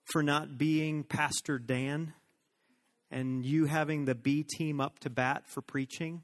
for 0.06 0.24
not 0.24 0.58
being 0.58 1.04
Pastor 1.04 1.60
Dan 1.60 2.14
and 3.12 3.46
you 3.46 3.66
having 3.66 4.06
the 4.06 4.16
B 4.16 4.46
team 4.58 4.80
up 4.80 5.00
to 5.00 5.10
bat 5.10 5.44
for 5.48 5.62
preaching. 5.62 6.24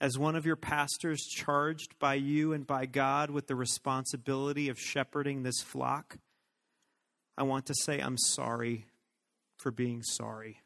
As 0.00 0.16
one 0.16 0.36
of 0.36 0.46
your 0.46 0.56
pastors 0.56 1.20
charged 1.26 1.98
by 1.98 2.14
you 2.14 2.54
and 2.54 2.66
by 2.66 2.86
God 2.86 3.30
with 3.30 3.46
the 3.46 3.56
responsibility 3.56 4.70
of 4.70 4.80
shepherding 4.80 5.42
this 5.42 5.60
flock, 5.60 6.16
I 7.36 7.42
want 7.42 7.66
to 7.66 7.74
say 7.74 8.00
I'm 8.00 8.18
sorry 8.18 8.86
for 9.56 9.70
being 9.70 10.02
sorry. 10.02 10.60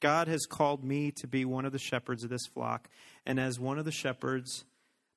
God 0.00 0.28
has 0.28 0.44
called 0.44 0.84
me 0.84 1.12
to 1.12 1.26
be 1.26 1.46
one 1.46 1.64
of 1.64 1.72
the 1.72 1.78
shepherds 1.78 2.24
of 2.24 2.30
this 2.30 2.46
flock, 2.52 2.90
and 3.24 3.40
as 3.40 3.58
one 3.58 3.78
of 3.78 3.86
the 3.86 3.92
shepherds, 3.92 4.64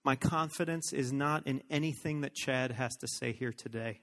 my 0.06 0.16
confidence 0.16 0.94
is 0.94 1.12
not 1.12 1.46
in 1.46 1.62
anything 1.70 2.22
that 2.22 2.34
Chad 2.34 2.72
has 2.72 2.96
to 2.98 3.08
say 3.08 3.34
here 3.34 3.52
today. 3.52 4.00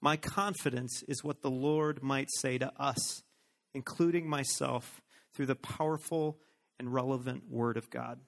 My 0.00 0.16
confidence 0.16 1.02
is 1.08 1.24
what 1.24 1.42
the 1.42 1.50
Lord 1.50 2.04
might 2.04 2.30
say 2.30 2.56
to 2.58 2.72
us, 2.80 3.24
including 3.74 4.28
myself, 4.28 5.02
through 5.34 5.46
the 5.46 5.56
powerful 5.56 6.38
and 6.78 6.94
relevant 6.94 7.50
Word 7.50 7.76
of 7.76 7.90
God. 7.90 8.20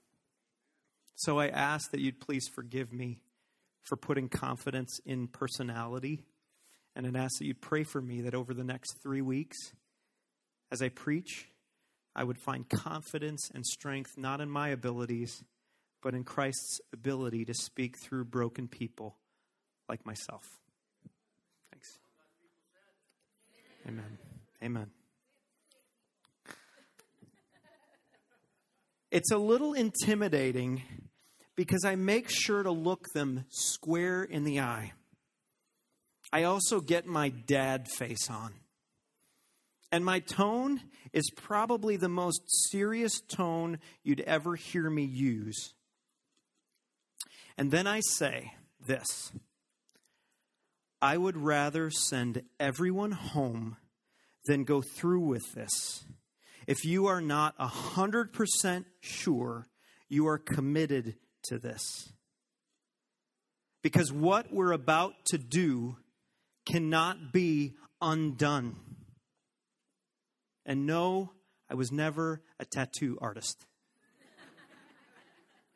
So 1.14 1.38
I 1.38 1.46
ask 1.46 1.90
that 1.92 2.00
you'd 2.00 2.20
please 2.20 2.48
forgive 2.52 2.92
me 2.92 3.22
for 3.82 3.96
putting 3.96 4.28
confidence 4.28 4.98
in 5.04 5.28
personality. 5.28 6.24
And 6.94 7.06
I'd 7.06 7.16
ask 7.16 7.38
that 7.38 7.46
you'd 7.46 7.60
pray 7.60 7.84
for 7.84 8.00
me 8.00 8.22
that 8.22 8.34
over 8.34 8.54
the 8.54 8.64
next 8.64 9.02
three 9.02 9.22
weeks, 9.22 9.56
as 10.70 10.82
I 10.82 10.88
preach, 10.88 11.48
I 12.14 12.24
would 12.24 12.38
find 12.38 12.68
confidence 12.68 13.50
and 13.54 13.64
strength 13.64 14.12
not 14.16 14.40
in 14.40 14.50
my 14.50 14.68
abilities, 14.68 15.42
but 16.02 16.14
in 16.14 16.24
Christ's 16.24 16.80
ability 16.92 17.44
to 17.46 17.54
speak 17.54 17.96
through 17.98 18.26
broken 18.26 18.68
people 18.68 19.16
like 19.88 20.04
myself. 20.04 20.44
Thanks. 21.72 21.98
Amen. 23.86 24.18
Amen. 24.62 24.90
It's 29.10 29.30
a 29.30 29.36
little 29.36 29.74
intimidating 29.74 30.82
because 31.56 31.84
I 31.84 31.96
make 31.96 32.28
sure 32.28 32.62
to 32.62 32.70
look 32.70 33.06
them 33.14 33.44
square 33.48 34.22
in 34.22 34.44
the 34.44 34.60
eye. 34.60 34.92
I 36.32 36.44
also 36.44 36.80
get 36.80 37.06
my 37.06 37.28
dad 37.28 37.88
face 37.88 38.30
on. 38.30 38.54
And 39.90 40.04
my 40.04 40.20
tone 40.20 40.80
is 41.12 41.30
probably 41.36 41.96
the 41.96 42.08
most 42.08 42.40
serious 42.70 43.20
tone 43.20 43.78
you'd 44.02 44.20
ever 44.20 44.56
hear 44.56 44.88
me 44.88 45.04
use. 45.04 45.74
And 47.58 47.70
then 47.70 47.86
I 47.86 48.00
say 48.00 48.54
this 48.86 49.32
I 51.02 51.18
would 51.18 51.36
rather 51.36 51.90
send 51.90 52.42
everyone 52.58 53.12
home 53.12 53.76
than 54.46 54.64
go 54.64 54.80
through 54.80 55.26
with 55.26 55.52
this. 55.54 56.04
If 56.66 56.84
you 56.84 57.06
are 57.06 57.20
not 57.20 57.58
100% 57.58 58.84
sure 59.00 59.68
you 60.08 60.26
are 60.28 60.38
committed 60.38 61.16
to 61.44 61.58
this. 61.58 62.12
Because 63.82 64.12
what 64.12 64.52
we're 64.52 64.72
about 64.72 65.14
to 65.26 65.38
do 65.38 65.96
cannot 66.66 67.32
be 67.32 67.74
undone. 68.00 68.76
And 70.64 70.86
no, 70.86 71.32
I 71.68 71.74
was 71.74 71.90
never 71.90 72.42
a 72.60 72.64
tattoo 72.64 73.18
artist. 73.20 73.66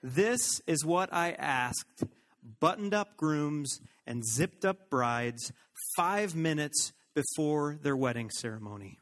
this 0.03 0.61
is 0.67 0.85
what 0.85 1.13
I 1.13 1.33
asked 1.33 2.05
buttoned 2.61 2.95
up 2.95 3.17
grooms 3.17 3.81
and 4.07 4.25
zipped 4.25 4.65
up 4.65 4.89
brides 4.89 5.53
five 5.97 6.35
minutes 6.37 6.93
before 7.15 7.79
their 7.83 7.97
wedding 7.97 8.31
ceremony. 8.31 8.99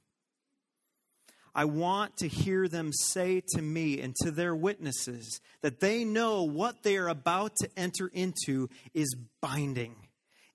I 1.54 1.66
want 1.66 2.16
to 2.19 2.28
hear 2.28 2.66
them 2.66 2.92
say 2.92 3.42
to 3.54 3.62
me 3.62 4.00
and 4.00 4.15
to 4.16 4.32
their 4.32 4.56
witnesses 4.56 5.41
that 5.60 5.81
they 5.81 6.04
know 6.04 6.42
what 6.42 6.82
they 6.82 6.97
are 6.97 7.09
about 7.09 7.56
to 7.56 7.70
enter 7.76 8.09
into 8.09 8.69
is 8.92 9.15
binding, 9.41 9.94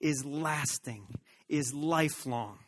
is 0.02 0.26
lasting, 0.26 1.08
is 1.48 1.74
lifelong. 1.74 2.60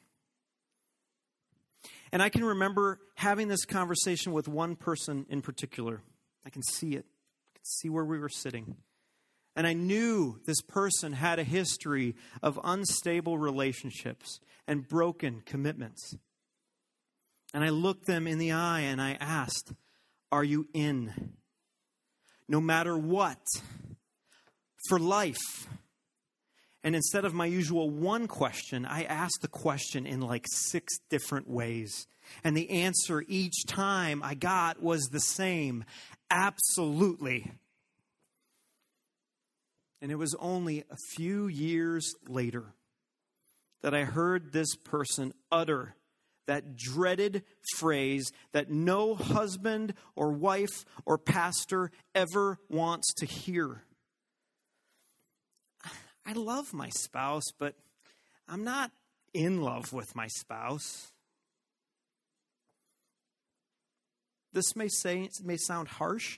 And 2.14 2.22
I 2.22 2.30
can 2.30 2.44
remember 2.44 3.00
having 3.16 3.50
this 3.50 3.66
conversation 3.66 4.31
with 4.31 4.48
one 4.48 4.75
person 4.75 5.25
in 5.30 5.42
particular. 5.42 6.02
I 6.46 6.50
can 6.50 6.63
see 6.63 6.96
it, 6.96 7.06
I 7.06 7.58
can 7.58 7.66
see 7.66 7.90
where 7.90 8.06
we 8.06 8.18
were 8.18 8.30
sitting. 8.30 8.75
And 9.56 9.68
I 9.68 9.74
knew 9.74 10.40
this 10.46 10.62
person 10.62 11.12
had 11.12 11.38
a 11.38 11.44
history 11.44 12.16
of 12.42 12.58
unstable 12.63 13.38
relationships 13.38 14.40
and 14.68 14.88
broken 14.88 15.42
commitments. 15.46 16.16
And 17.53 17.63
I 17.63 17.69
looked 17.69 18.06
them 18.06 18.28
in 18.28 18.38
the 18.38 18.53
eye 18.53 18.81
and 18.81 19.01
I 19.01 19.17
asked, 19.19 19.73
Are 20.31 20.44
you 20.44 20.67
in? 20.73 21.34
No 22.47 22.62
matter 22.62 22.97
what, 22.97 23.41
for 24.88 25.00
life. 25.00 25.67
And 26.84 26.95
instead 26.95 27.25
of 27.25 27.34
my 27.34 27.45
usual 27.45 27.89
one 27.89 28.28
question, 28.28 28.85
I 28.85 29.03
asked 29.03 29.39
the 29.41 29.47
question 29.47 30.07
in 30.07 30.19
like 30.19 30.45
six 30.51 30.97
different 31.09 31.50
ways. 31.50 32.07
And 32.44 32.57
the 32.57 32.69
answer 32.69 33.23
each 33.28 33.66
time 33.68 34.23
I 34.23 34.33
got 34.33 34.81
was 34.81 35.03
the 35.03 35.19
same 35.19 35.83
absolutely. 36.29 37.51
And 40.01 40.12
it 40.12 40.16
was 40.16 40.35
only 40.39 40.83
a 40.89 40.97
few 41.16 41.47
years 41.47 42.13
later 42.28 42.73
that 43.81 43.94
I 43.94 44.03
heard 44.03 44.51
this 44.51 44.75
person 44.75 45.33
utter 45.51 45.95
that 46.51 46.75
dreaded 46.75 47.44
phrase 47.78 48.29
that 48.51 48.69
no 48.69 49.16
husband 49.16 49.94
or 50.17 50.34
wife 50.34 50.84
or 51.06 51.17
pastor 51.17 51.89
ever 52.13 52.59
wants 52.67 53.13
to 53.13 53.25
hear. 53.25 53.84
I 56.25 56.34
love 56.34 56.73
my 56.73 56.89
spouse, 56.89 57.45
but 57.57 57.75
I'm 58.50 58.66
not 58.66 58.91
in 59.34 59.62
love 59.62 59.94
with 59.94 60.13
my 60.13 60.28
spouse. 60.28 61.13
This 64.51 64.75
may 64.75 64.89
say 64.89 65.29
may 65.41 65.56
sound 65.56 65.88
harsh, 65.88 66.38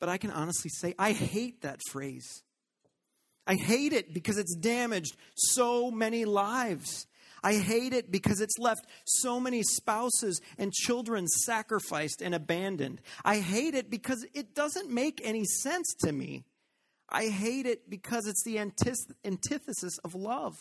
but 0.00 0.10
I 0.10 0.18
can 0.18 0.30
honestly 0.30 0.70
say 0.82 0.94
I 0.98 1.12
hate 1.12 1.62
that 1.62 1.80
phrase. 1.90 2.42
I 3.46 3.54
hate 3.54 3.94
it 3.94 4.12
because 4.12 4.36
it's 4.36 4.54
damaged 4.54 5.16
so 5.34 5.90
many 5.90 6.26
lives. 6.26 7.06
I 7.42 7.54
hate 7.54 7.92
it 7.92 8.10
because 8.10 8.40
it's 8.40 8.58
left 8.58 8.86
so 9.04 9.38
many 9.38 9.62
spouses 9.62 10.40
and 10.56 10.72
children 10.72 11.26
sacrificed 11.26 12.22
and 12.22 12.34
abandoned. 12.34 13.00
I 13.24 13.38
hate 13.38 13.74
it 13.74 13.90
because 13.90 14.26
it 14.34 14.54
doesn't 14.54 14.90
make 14.90 15.20
any 15.24 15.44
sense 15.44 15.94
to 16.00 16.12
me. 16.12 16.44
I 17.08 17.28
hate 17.28 17.66
it 17.66 17.88
because 17.88 18.26
it's 18.26 18.42
the 18.44 18.58
antithesis 18.58 19.98
of 20.04 20.14
love. 20.14 20.54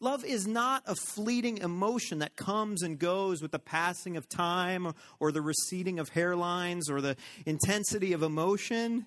Love 0.00 0.24
is 0.24 0.48
not 0.48 0.82
a 0.86 0.96
fleeting 0.96 1.58
emotion 1.58 2.18
that 2.18 2.34
comes 2.34 2.82
and 2.82 2.98
goes 2.98 3.40
with 3.40 3.52
the 3.52 3.58
passing 3.60 4.16
of 4.16 4.28
time 4.28 4.92
or 5.20 5.30
the 5.30 5.40
receding 5.40 6.00
of 6.00 6.10
hairlines 6.10 6.90
or 6.90 7.00
the 7.00 7.16
intensity 7.46 8.12
of 8.12 8.24
emotion. 8.24 9.06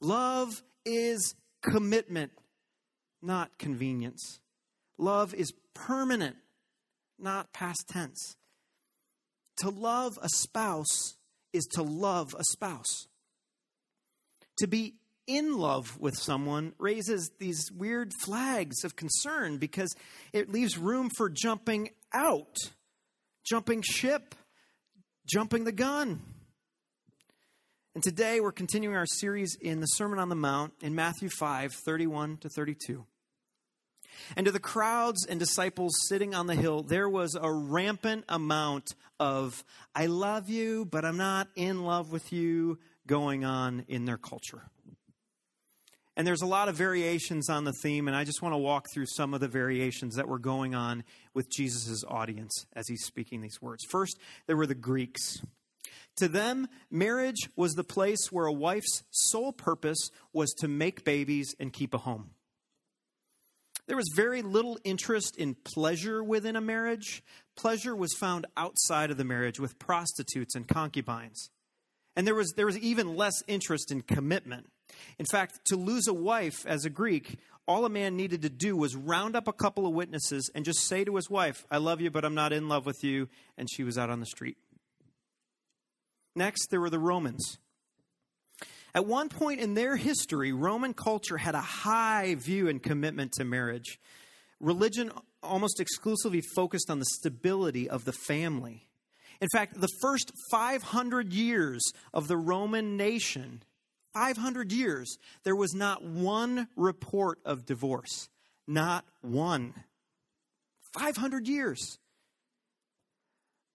Love 0.00 0.62
is 0.84 1.34
commitment, 1.62 2.30
not 3.20 3.58
convenience. 3.58 4.38
Love 4.98 5.34
is 5.34 5.52
permanent, 5.74 6.36
not 7.18 7.52
past 7.52 7.84
tense. 7.88 8.36
To 9.58 9.70
love 9.70 10.18
a 10.20 10.28
spouse 10.28 11.14
is 11.52 11.64
to 11.72 11.82
love 11.82 12.34
a 12.38 12.44
spouse. 12.52 13.06
To 14.58 14.66
be 14.66 14.94
in 15.26 15.56
love 15.56 15.98
with 15.98 16.16
someone 16.16 16.74
raises 16.78 17.30
these 17.38 17.70
weird 17.72 18.12
flags 18.24 18.84
of 18.84 18.96
concern 18.96 19.58
because 19.58 19.94
it 20.32 20.50
leaves 20.50 20.76
room 20.76 21.10
for 21.16 21.30
jumping 21.30 21.90
out, 22.12 22.56
jumping 23.44 23.82
ship, 23.82 24.34
jumping 25.26 25.64
the 25.64 25.72
gun. 25.72 26.20
And 27.94 28.02
today 28.02 28.40
we're 28.40 28.52
continuing 28.52 28.96
our 28.96 29.06
series 29.06 29.56
in 29.60 29.80
the 29.80 29.86
Sermon 29.86 30.18
on 30.18 30.28
the 30.28 30.34
Mount 30.34 30.72
in 30.82 30.94
Matthew 30.94 31.28
5 31.28 31.72
31 31.72 32.38
to 32.38 32.48
32. 32.48 33.06
And 34.36 34.46
to 34.46 34.52
the 34.52 34.60
crowds 34.60 35.26
and 35.26 35.38
disciples 35.38 35.92
sitting 36.08 36.34
on 36.34 36.46
the 36.46 36.54
hill, 36.54 36.82
there 36.82 37.08
was 37.08 37.34
a 37.34 37.52
rampant 37.52 38.24
amount 38.28 38.94
of, 39.20 39.64
I 39.94 40.06
love 40.06 40.48
you, 40.48 40.84
but 40.84 41.04
I'm 41.04 41.16
not 41.16 41.48
in 41.56 41.84
love 41.84 42.12
with 42.12 42.32
you, 42.32 42.78
going 43.06 43.44
on 43.44 43.84
in 43.88 44.04
their 44.04 44.16
culture. 44.16 44.62
And 46.16 46.26
there's 46.26 46.42
a 46.42 46.46
lot 46.46 46.68
of 46.68 46.76
variations 46.76 47.50
on 47.50 47.64
the 47.64 47.72
theme, 47.72 48.06
and 48.06 48.16
I 48.16 48.24
just 48.24 48.40
want 48.40 48.52
to 48.52 48.58
walk 48.58 48.86
through 48.92 49.06
some 49.06 49.34
of 49.34 49.40
the 49.40 49.48
variations 49.48 50.14
that 50.14 50.28
were 50.28 50.38
going 50.38 50.74
on 50.74 51.02
with 51.34 51.50
Jesus' 51.50 52.04
audience 52.06 52.66
as 52.74 52.86
he's 52.86 53.04
speaking 53.04 53.40
these 53.40 53.60
words. 53.60 53.84
First, 53.84 54.18
there 54.46 54.56
were 54.56 54.66
the 54.66 54.76
Greeks. 54.76 55.42
To 56.18 56.28
them, 56.28 56.68
marriage 56.88 57.48
was 57.56 57.72
the 57.72 57.82
place 57.82 58.30
where 58.30 58.46
a 58.46 58.52
wife's 58.52 59.02
sole 59.10 59.52
purpose 59.52 60.10
was 60.32 60.52
to 60.58 60.68
make 60.68 61.04
babies 61.04 61.56
and 61.58 61.72
keep 61.72 61.92
a 61.92 61.98
home. 61.98 62.30
There 63.86 63.96
was 63.96 64.10
very 64.14 64.42
little 64.42 64.78
interest 64.84 65.36
in 65.36 65.54
pleasure 65.54 66.24
within 66.24 66.56
a 66.56 66.60
marriage. 66.60 67.22
Pleasure 67.56 67.94
was 67.94 68.14
found 68.14 68.46
outside 68.56 69.10
of 69.10 69.16
the 69.16 69.24
marriage 69.24 69.60
with 69.60 69.78
prostitutes 69.78 70.54
and 70.54 70.66
concubines. 70.66 71.50
And 72.16 72.26
there 72.26 72.34
was, 72.34 72.52
there 72.56 72.66
was 72.66 72.78
even 72.78 73.16
less 73.16 73.42
interest 73.46 73.90
in 73.90 74.02
commitment. 74.02 74.70
In 75.18 75.26
fact, 75.26 75.64
to 75.66 75.76
lose 75.76 76.06
a 76.06 76.14
wife 76.14 76.64
as 76.66 76.84
a 76.84 76.90
Greek, 76.90 77.38
all 77.66 77.84
a 77.84 77.90
man 77.90 78.16
needed 78.16 78.42
to 78.42 78.50
do 78.50 78.76
was 78.76 78.94
round 78.94 79.36
up 79.36 79.48
a 79.48 79.52
couple 79.52 79.86
of 79.86 79.92
witnesses 79.92 80.50
and 80.54 80.64
just 80.64 80.80
say 80.80 81.04
to 81.04 81.16
his 81.16 81.28
wife, 81.28 81.64
I 81.70 81.78
love 81.78 82.00
you, 82.00 82.10
but 82.10 82.24
I'm 82.24 82.34
not 82.34 82.52
in 82.52 82.68
love 82.68 82.86
with 82.86 83.02
you. 83.02 83.28
And 83.58 83.68
she 83.70 83.84
was 83.84 83.98
out 83.98 84.10
on 84.10 84.20
the 84.20 84.26
street. 84.26 84.56
Next, 86.36 86.68
there 86.70 86.80
were 86.80 86.90
the 86.90 86.98
Romans. 86.98 87.58
At 88.94 89.06
one 89.06 89.28
point 89.28 89.60
in 89.60 89.74
their 89.74 89.96
history, 89.96 90.52
Roman 90.52 90.94
culture 90.94 91.36
had 91.36 91.56
a 91.56 91.60
high 91.60 92.36
view 92.36 92.68
and 92.68 92.80
commitment 92.80 93.32
to 93.32 93.44
marriage. 93.44 93.98
Religion 94.60 95.10
almost 95.42 95.80
exclusively 95.80 96.40
focused 96.54 96.88
on 96.88 97.00
the 97.00 97.04
stability 97.04 97.90
of 97.90 98.04
the 98.04 98.12
family. 98.12 98.86
In 99.40 99.48
fact, 99.52 99.80
the 99.80 99.88
first 100.00 100.30
500 100.50 101.32
years 101.32 101.82
of 102.12 102.28
the 102.28 102.36
Roman 102.36 102.96
nation, 102.96 103.64
500 104.14 104.70
years, 104.70 105.18
there 105.42 105.56
was 105.56 105.74
not 105.74 106.04
one 106.04 106.68
report 106.76 107.40
of 107.44 107.66
divorce. 107.66 108.28
Not 108.68 109.04
one. 109.20 109.74
500 110.96 111.48
years. 111.48 111.98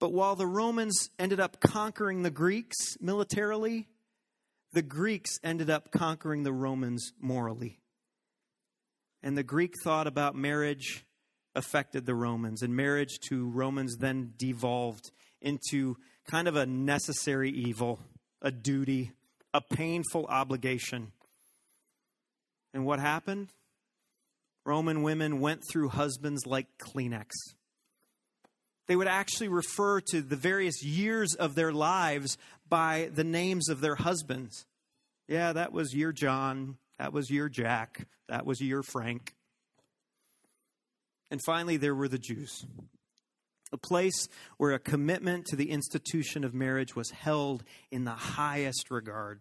But 0.00 0.14
while 0.14 0.34
the 0.34 0.46
Romans 0.46 1.10
ended 1.18 1.40
up 1.40 1.60
conquering 1.60 2.22
the 2.22 2.30
Greeks 2.30 2.96
militarily, 3.02 3.89
the 4.72 4.82
Greeks 4.82 5.38
ended 5.42 5.68
up 5.68 5.90
conquering 5.90 6.42
the 6.42 6.52
Romans 6.52 7.12
morally. 7.20 7.80
And 9.22 9.36
the 9.36 9.42
Greek 9.42 9.74
thought 9.82 10.06
about 10.06 10.34
marriage 10.34 11.04
affected 11.54 12.06
the 12.06 12.14
Romans, 12.14 12.62
and 12.62 12.74
marriage 12.74 13.18
to 13.28 13.48
Romans 13.48 13.96
then 13.98 14.32
devolved 14.36 15.10
into 15.40 15.96
kind 16.30 16.46
of 16.46 16.56
a 16.56 16.66
necessary 16.66 17.50
evil, 17.50 17.98
a 18.40 18.50
duty, 18.50 19.12
a 19.52 19.60
painful 19.60 20.26
obligation. 20.26 21.12
And 22.72 22.86
what 22.86 23.00
happened? 23.00 23.48
Roman 24.64 25.02
women 25.02 25.40
went 25.40 25.62
through 25.68 25.88
husbands 25.88 26.46
like 26.46 26.66
Kleenex. 26.78 27.30
They 28.90 28.96
would 28.96 29.06
actually 29.06 29.46
refer 29.46 30.00
to 30.10 30.20
the 30.20 30.34
various 30.34 30.82
years 30.82 31.36
of 31.36 31.54
their 31.54 31.70
lives 31.70 32.36
by 32.68 33.08
the 33.14 33.22
names 33.22 33.68
of 33.68 33.80
their 33.80 33.94
husbands. 33.94 34.66
Yeah, 35.28 35.52
that 35.52 35.72
was 35.72 35.94
your 35.94 36.10
John. 36.10 36.76
That 36.98 37.12
was 37.12 37.30
your 37.30 37.48
Jack. 37.48 38.08
That 38.28 38.44
was 38.44 38.60
your 38.60 38.82
Frank. 38.82 39.36
And 41.30 41.40
finally, 41.46 41.76
there 41.76 41.94
were 41.94 42.08
the 42.08 42.18
Jews, 42.18 42.66
a 43.72 43.76
place 43.76 44.26
where 44.56 44.72
a 44.72 44.80
commitment 44.80 45.46
to 45.50 45.54
the 45.54 45.70
institution 45.70 46.42
of 46.42 46.52
marriage 46.52 46.96
was 46.96 47.10
held 47.10 47.62
in 47.92 48.02
the 48.02 48.10
highest 48.10 48.90
regard. 48.90 49.40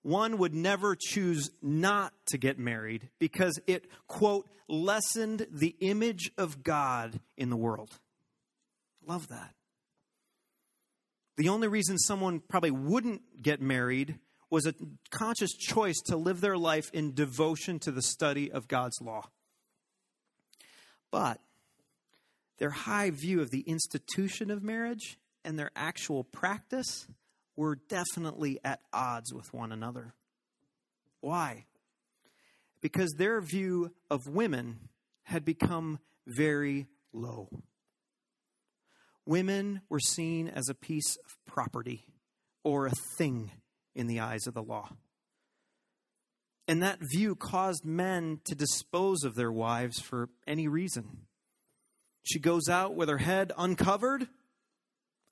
One 0.00 0.38
would 0.38 0.54
never 0.54 0.96
choose 0.98 1.50
not 1.60 2.14
to 2.28 2.38
get 2.38 2.58
married 2.58 3.10
because 3.18 3.60
it, 3.66 3.84
quote, 4.08 4.48
lessened 4.66 5.46
the 5.50 5.76
image 5.80 6.30
of 6.38 6.62
God 6.62 7.20
in 7.36 7.50
the 7.50 7.56
world. 7.56 7.98
Love 9.06 9.28
that. 9.28 9.54
The 11.36 11.48
only 11.48 11.68
reason 11.68 11.98
someone 11.98 12.40
probably 12.40 12.70
wouldn't 12.70 13.42
get 13.42 13.60
married 13.60 14.18
was 14.50 14.66
a 14.66 14.74
conscious 15.10 15.52
choice 15.52 16.00
to 16.06 16.16
live 16.16 16.40
their 16.40 16.56
life 16.56 16.90
in 16.92 17.12
devotion 17.12 17.80
to 17.80 17.90
the 17.90 18.02
study 18.02 18.52
of 18.52 18.68
God's 18.68 19.00
law. 19.00 19.30
But 21.10 21.40
their 22.58 22.70
high 22.70 23.10
view 23.10 23.40
of 23.40 23.50
the 23.50 23.62
institution 23.62 24.50
of 24.50 24.62
marriage 24.62 25.18
and 25.44 25.58
their 25.58 25.72
actual 25.74 26.22
practice 26.22 27.06
were 27.56 27.76
definitely 27.88 28.60
at 28.64 28.80
odds 28.92 29.32
with 29.32 29.52
one 29.52 29.72
another. 29.72 30.14
Why? 31.20 31.66
Because 32.80 33.12
their 33.12 33.40
view 33.40 33.92
of 34.10 34.28
women 34.28 34.88
had 35.24 35.44
become 35.44 35.98
very 36.26 36.86
low. 37.12 37.48
Women 39.26 39.80
were 39.88 40.00
seen 40.00 40.48
as 40.48 40.68
a 40.68 40.74
piece 40.74 41.16
of 41.16 41.36
property 41.46 42.06
or 42.62 42.86
a 42.86 42.92
thing 43.18 43.52
in 43.94 44.06
the 44.06 44.20
eyes 44.20 44.46
of 44.46 44.54
the 44.54 44.62
law. 44.62 44.90
And 46.66 46.82
that 46.82 46.98
view 47.00 47.34
caused 47.34 47.84
men 47.84 48.40
to 48.44 48.54
dispose 48.54 49.22
of 49.22 49.34
their 49.34 49.52
wives 49.52 50.00
for 50.00 50.28
any 50.46 50.66
reason. 50.68 51.26
She 52.22 52.38
goes 52.38 52.68
out 52.68 52.94
with 52.94 53.08
her 53.08 53.18
head 53.18 53.52
uncovered, 53.56 54.26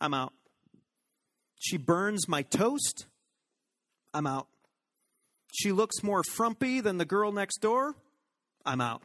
I'm 0.00 0.12
out. 0.12 0.34
She 1.58 1.78
burns 1.78 2.28
my 2.28 2.42
toast, 2.42 3.06
I'm 4.12 4.26
out. 4.26 4.48
She 5.54 5.72
looks 5.72 6.02
more 6.02 6.22
frumpy 6.22 6.80
than 6.80 6.98
the 6.98 7.04
girl 7.04 7.32
next 7.32 7.58
door, 7.58 7.94
I'm 8.64 8.80
out 8.80 9.02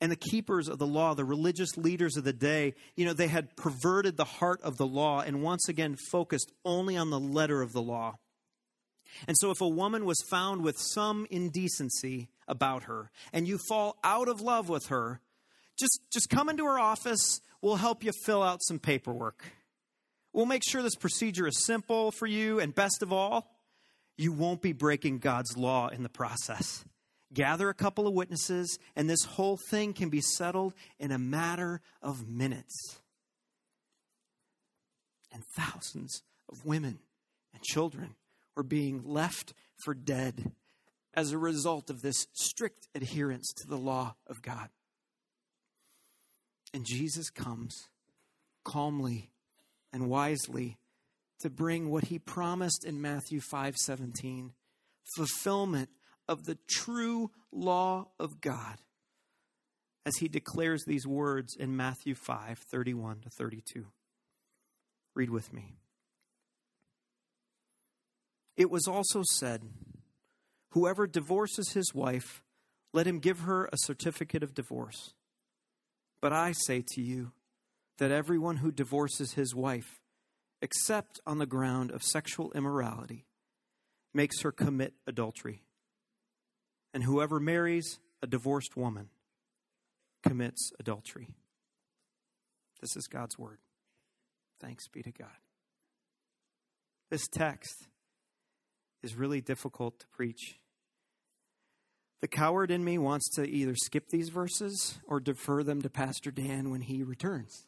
and 0.00 0.10
the 0.10 0.16
keepers 0.16 0.68
of 0.68 0.78
the 0.78 0.86
law, 0.86 1.14
the 1.14 1.24
religious 1.24 1.76
leaders 1.76 2.16
of 2.16 2.24
the 2.24 2.32
day, 2.32 2.74
you 2.96 3.04
know, 3.04 3.12
they 3.12 3.28
had 3.28 3.54
perverted 3.56 4.16
the 4.16 4.24
heart 4.24 4.60
of 4.62 4.76
the 4.78 4.86
law 4.86 5.20
and 5.20 5.42
once 5.42 5.68
again 5.68 5.96
focused 6.10 6.52
only 6.64 6.96
on 6.96 7.10
the 7.10 7.20
letter 7.20 7.60
of 7.60 7.72
the 7.72 7.82
law. 7.82 8.16
And 9.26 9.36
so, 9.38 9.50
if 9.50 9.60
a 9.60 9.68
woman 9.68 10.04
was 10.04 10.22
found 10.30 10.62
with 10.62 10.78
some 10.78 11.26
indecency 11.30 12.28
about 12.46 12.84
her 12.84 13.10
and 13.32 13.46
you 13.46 13.58
fall 13.68 13.98
out 14.04 14.28
of 14.28 14.40
love 14.40 14.68
with 14.68 14.86
her, 14.86 15.20
just, 15.78 16.00
just 16.12 16.30
come 16.30 16.48
into 16.48 16.64
her 16.64 16.78
office. 16.78 17.40
We'll 17.60 17.76
help 17.76 18.04
you 18.04 18.12
fill 18.24 18.42
out 18.42 18.60
some 18.62 18.78
paperwork. 18.78 19.44
We'll 20.32 20.46
make 20.46 20.62
sure 20.66 20.82
this 20.82 20.94
procedure 20.94 21.46
is 21.46 21.64
simple 21.64 22.12
for 22.12 22.26
you, 22.26 22.60
and 22.60 22.74
best 22.74 23.02
of 23.02 23.12
all, 23.12 23.50
you 24.16 24.32
won't 24.32 24.62
be 24.62 24.72
breaking 24.72 25.18
God's 25.18 25.56
law 25.56 25.88
in 25.88 26.02
the 26.02 26.08
process 26.08 26.84
gather 27.32 27.68
a 27.68 27.74
couple 27.74 28.06
of 28.06 28.14
witnesses, 28.14 28.78
and 28.96 29.08
this 29.08 29.24
whole 29.24 29.58
thing 29.68 29.92
can 29.92 30.08
be 30.08 30.20
settled 30.20 30.74
in 30.98 31.12
a 31.12 31.18
matter 31.18 31.80
of 32.02 32.28
minutes. 32.28 33.00
And 35.32 35.44
thousands 35.56 36.22
of 36.48 36.64
women 36.64 36.98
and 37.54 37.62
children 37.62 38.16
were 38.56 38.62
being 38.62 39.02
left 39.04 39.54
for 39.84 39.94
dead 39.94 40.52
as 41.14 41.32
a 41.32 41.38
result 41.38 41.90
of 41.90 42.02
this 42.02 42.26
strict 42.32 42.88
adherence 42.94 43.52
to 43.56 43.66
the 43.68 43.76
law 43.76 44.16
of 44.26 44.42
God. 44.42 44.68
And 46.72 46.84
Jesus 46.84 47.30
comes 47.30 47.88
calmly 48.64 49.30
and 49.92 50.08
wisely 50.08 50.78
to 51.40 51.50
bring 51.50 51.90
what 51.90 52.04
he 52.04 52.18
promised 52.18 52.84
in 52.84 53.00
Matthew 53.00 53.40
5:17 53.40 54.52
fulfillment 55.16 55.90
of 56.30 56.44
the 56.44 56.56
true 56.68 57.32
law 57.52 58.06
of 58.20 58.40
God 58.40 58.78
as 60.06 60.16
he 60.20 60.28
declares 60.28 60.84
these 60.86 61.06
words 61.06 61.56
in 61.58 61.76
Matthew 61.76 62.14
5 62.14 62.60
31 62.70 63.20
to 63.22 63.30
32. 63.30 63.86
Read 65.14 65.28
with 65.28 65.52
me. 65.52 65.74
It 68.56 68.70
was 68.70 68.86
also 68.86 69.22
said, 69.38 69.62
Whoever 70.70 71.08
divorces 71.08 71.72
his 71.72 71.92
wife, 71.92 72.44
let 72.94 73.08
him 73.08 73.18
give 73.18 73.40
her 73.40 73.64
a 73.66 73.76
certificate 73.78 74.44
of 74.44 74.54
divorce. 74.54 75.14
But 76.22 76.32
I 76.32 76.52
say 76.52 76.84
to 76.94 77.02
you 77.02 77.32
that 77.98 78.12
everyone 78.12 78.58
who 78.58 78.70
divorces 78.70 79.32
his 79.32 79.52
wife, 79.52 79.98
except 80.62 81.18
on 81.26 81.38
the 81.38 81.46
ground 81.46 81.90
of 81.90 82.04
sexual 82.04 82.52
immorality, 82.52 83.26
makes 84.14 84.42
her 84.42 84.52
commit 84.52 84.94
adultery 85.08 85.62
and 86.92 87.04
whoever 87.04 87.40
marries 87.40 87.98
a 88.22 88.26
divorced 88.26 88.76
woman 88.76 89.08
commits 90.22 90.72
adultery. 90.78 91.28
This 92.80 92.96
is 92.96 93.06
God's 93.06 93.38
word. 93.38 93.58
Thanks 94.60 94.88
be 94.88 95.02
to 95.02 95.12
God. 95.12 95.28
This 97.10 97.26
text 97.26 97.88
is 99.02 99.14
really 99.14 99.40
difficult 99.40 99.98
to 100.00 100.06
preach. 100.08 100.58
The 102.20 102.28
coward 102.28 102.70
in 102.70 102.84
me 102.84 102.98
wants 102.98 103.30
to 103.36 103.48
either 103.48 103.74
skip 103.74 104.08
these 104.10 104.28
verses 104.28 104.98
or 105.06 105.20
defer 105.20 105.62
them 105.62 105.80
to 105.82 105.88
Pastor 105.88 106.30
Dan 106.30 106.70
when 106.70 106.82
he 106.82 107.02
returns. 107.02 107.64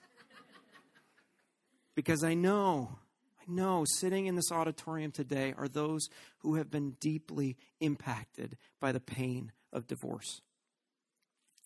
because 1.94 2.22
I 2.22 2.34
know, 2.34 2.98
I 3.42 3.52
know 3.52 3.84
sitting 3.84 4.26
in 4.26 4.36
this 4.36 4.52
auditorium 4.52 5.10
today 5.10 5.54
are 5.56 5.68
those 5.68 6.08
who 6.38 6.56
have 6.56 6.70
been 6.70 6.96
deeply 7.00 7.56
impacted 7.80 8.56
by 8.80 8.92
the 8.92 9.00
pain 9.00 9.52
of 9.72 9.86
divorce. 9.86 10.40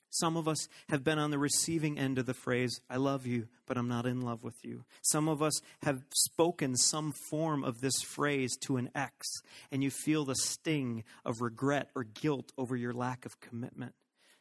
Some 0.08 0.38
of 0.38 0.48
us 0.48 0.68
have 0.88 1.04
been 1.04 1.18
on 1.18 1.30
the 1.30 1.38
receiving 1.38 1.98
end 1.98 2.18
of 2.18 2.24
the 2.24 2.32
phrase, 2.32 2.80
I 2.88 2.96
love 2.96 3.26
you, 3.26 3.48
but 3.66 3.76
I'm 3.76 3.88
not 3.88 4.06
in 4.06 4.22
love 4.22 4.42
with 4.42 4.56
you. 4.64 4.84
Some 5.02 5.28
of 5.28 5.42
us 5.42 5.60
have 5.82 6.00
spoken 6.14 6.76
some 6.76 7.12
form 7.28 7.62
of 7.62 7.80
this 7.80 8.00
phrase 8.00 8.56
to 8.62 8.78
an 8.78 8.88
ex, 8.94 9.26
and 9.70 9.84
you 9.84 9.90
feel 9.90 10.24
the 10.24 10.36
sting 10.36 11.04
of 11.26 11.42
regret 11.42 11.90
or 11.94 12.04
guilt 12.04 12.52
over 12.56 12.76
your 12.76 12.94
lack 12.94 13.26
of 13.26 13.40
commitment. 13.40 13.94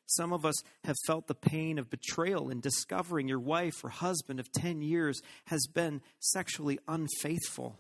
Some 0.08 0.34
of 0.34 0.46
us 0.46 0.56
have 0.84 0.96
felt 1.08 1.28
the 1.28 1.36
pain 1.36 1.80
of 1.80 1.90
betrayal 1.90 2.50
in 2.50 2.60
discovering 2.60 3.28
your 3.28 3.40
wife 3.40 3.84
or 3.84 3.90
husband 3.90 4.40
of 4.40 4.52
10 4.52 4.82
years 4.82 5.22
has 5.46 5.66
been 5.68 6.02
sexually 6.20 6.80
unfaithful. 6.88 7.80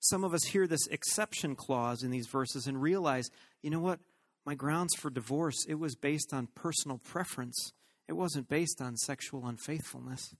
Some 0.00 0.24
of 0.24 0.32
us 0.32 0.44
hear 0.44 0.66
this 0.66 0.86
exception 0.86 1.56
clause 1.56 2.02
in 2.02 2.10
these 2.10 2.26
verses 2.26 2.66
and 2.66 2.80
realize, 2.80 3.28
you 3.62 3.68
know 3.68 3.80
what? 3.80 4.00
My 4.46 4.54
grounds 4.54 4.94
for 4.94 5.10
divorce, 5.10 5.66
it 5.68 5.74
was 5.74 5.94
based 5.94 6.32
on 6.32 6.48
personal 6.54 6.96
preference. 6.98 7.72
It 8.08 8.14
wasn't 8.14 8.48
based 8.48 8.80
on 8.80 8.96
sexual 8.96 9.46
unfaithfulness. 9.46 10.34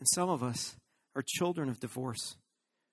And 0.00 0.08
some 0.12 0.28
of 0.28 0.42
us 0.42 0.74
are 1.14 1.22
children 1.24 1.68
of 1.68 1.78
divorce, 1.78 2.36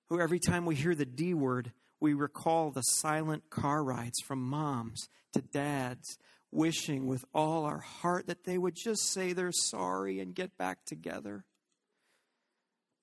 who 0.08 0.20
every 0.20 0.38
time 0.38 0.64
we 0.64 0.76
hear 0.76 0.94
the 0.94 1.04
D 1.04 1.34
word, 1.34 1.72
we 1.98 2.14
recall 2.14 2.70
the 2.70 2.82
silent 2.82 3.50
car 3.50 3.82
rides 3.82 4.20
from 4.24 4.40
moms 4.40 5.08
to 5.32 5.40
dads 5.40 6.18
wishing 6.52 7.06
with 7.06 7.24
all 7.34 7.64
our 7.64 7.80
heart 7.80 8.26
that 8.26 8.44
they 8.44 8.58
would 8.58 8.76
just 8.76 9.10
say 9.10 9.32
they're 9.32 9.50
sorry 9.50 10.20
and 10.20 10.34
get 10.34 10.56
back 10.58 10.84
together. 10.84 11.44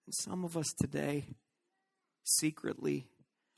And 0.06 0.14
some 0.14 0.46
of 0.46 0.56
us 0.56 0.72
today 0.80 1.26
secretly 2.24 3.08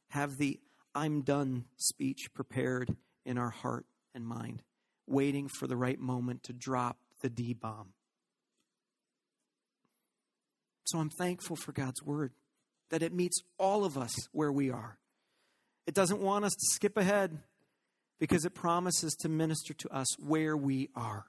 have 0.10 0.38
the 0.38 0.60
I'm 0.96 1.22
done 1.22 1.66
speech 1.78 2.34
prepared 2.34 2.96
in 3.26 3.38
our 3.38 3.50
heart 3.50 3.86
and 4.16 4.26
mind, 4.26 4.62
waiting 5.08 5.48
for 5.48 5.68
the 5.68 5.78
right 5.78 6.00
moment 6.00 6.44
to 6.44 6.54
drop 6.54 6.98
the 7.22 7.30
D 7.30 7.54
bomb. 7.54 7.94
So 10.86 11.00
I'm 11.00 11.10
thankful 11.10 11.56
for 11.56 11.72
God's 11.72 12.04
word, 12.04 12.34
that 12.90 13.04
it 13.04 13.14
meets 13.14 13.42
all 13.58 13.86
of 13.86 13.98
us 13.98 14.14
where 14.34 14.52
we 14.52 14.70
are. 14.70 14.98
It 15.88 15.94
doesn't 15.94 16.20
want 16.20 16.44
us 16.44 16.52
to 16.52 16.66
skip 16.74 16.98
ahead 16.98 17.40
because 18.22 18.46
it 18.46 18.54
promises 18.54 19.16
to 19.16 19.28
minister 19.28 19.74
to 19.74 19.90
us 19.90 20.08
where 20.20 20.56
we 20.56 20.90
are. 20.96 21.26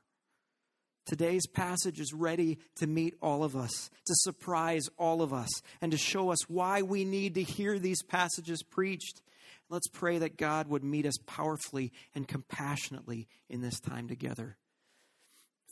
Today's 1.07 1.47
passage 1.47 1.99
is 1.99 2.13
ready 2.13 2.59
to 2.77 2.87
meet 2.87 3.15
all 3.23 3.43
of 3.43 3.57
us, 3.57 3.89
to 4.05 4.15
surprise 4.17 4.83
all 4.99 5.23
of 5.23 5.33
us, 5.33 5.49
and 5.81 5.91
to 5.91 5.97
show 5.97 6.31
us 6.31 6.51
why 6.51 6.83
we 6.83 7.07
need 7.07 7.35
to 7.35 7.43
hear 7.43 7.79
these 7.79 8.03
passages 8.03 8.63
preached. 8.63 9.23
Let's 9.71 9.89
pray 9.89 10.19
that 10.19 10.37
God 10.37 10.69
would 10.69 10.85
meet 10.85 11.07
us 11.07 11.17
powerfully 11.27 11.93
and 12.15 12.29
compassionately 12.29 13.27
in 13.49 13.63
this 13.63 13.81
time 13.81 14.07
together. 14.07 14.59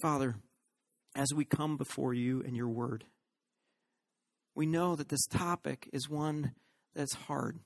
Father, 0.00 0.36
as 1.14 1.34
we 1.34 1.44
come 1.44 1.76
before 1.76 2.14
you 2.14 2.42
and 2.42 2.56
your 2.56 2.68
word, 2.68 3.04
we 4.54 4.64
know 4.64 4.96
that 4.96 5.10
this 5.10 5.26
topic 5.26 5.86
is 5.92 6.08
one 6.08 6.52
that's 6.94 7.14
hard. 7.14 7.60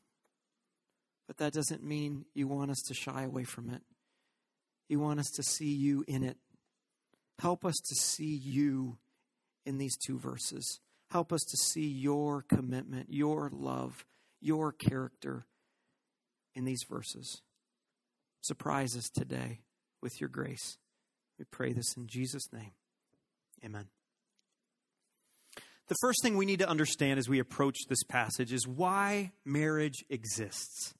But 1.26 1.38
that 1.38 1.52
doesn't 1.52 1.82
mean 1.82 2.26
you 2.34 2.46
want 2.46 2.70
us 2.70 2.82
to 2.86 2.94
shy 2.94 3.22
away 3.22 3.44
from 3.44 3.70
it. 3.70 3.82
You 4.88 5.00
want 5.00 5.20
us 5.20 5.30
to 5.36 5.42
see 5.42 5.72
you 5.72 6.04
in 6.06 6.22
it. 6.22 6.36
Help 7.38 7.64
us 7.64 7.74
to 7.76 7.94
see 7.94 8.34
you 8.36 8.98
in 9.64 9.78
these 9.78 9.96
two 9.96 10.18
verses. 10.18 10.80
Help 11.10 11.32
us 11.32 11.42
to 11.42 11.56
see 11.56 11.88
your 11.88 12.42
commitment, 12.42 13.06
your 13.08 13.50
love, 13.52 14.04
your 14.40 14.72
character 14.72 15.46
in 16.54 16.64
these 16.64 16.84
verses. 16.88 17.40
Surprise 18.42 18.96
us 18.96 19.08
today 19.08 19.60
with 20.02 20.20
your 20.20 20.28
grace. 20.28 20.76
We 21.38 21.44
pray 21.50 21.72
this 21.72 21.96
in 21.96 22.06
Jesus' 22.06 22.52
name. 22.52 22.72
Amen. 23.64 23.86
The 25.88 25.96
first 26.00 26.22
thing 26.22 26.36
we 26.36 26.46
need 26.46 26.60
to 26.60 26.68
understand 26.68 27.18
as 27.18 27.28
we 27.28 27.38
approach 27.38 27.76
this 27.88 28.02
passage 28.04 28.52
is 28.52 28.66
why 28.66 29.32
marriage 29.44 30.04
exists. 30.08 30.94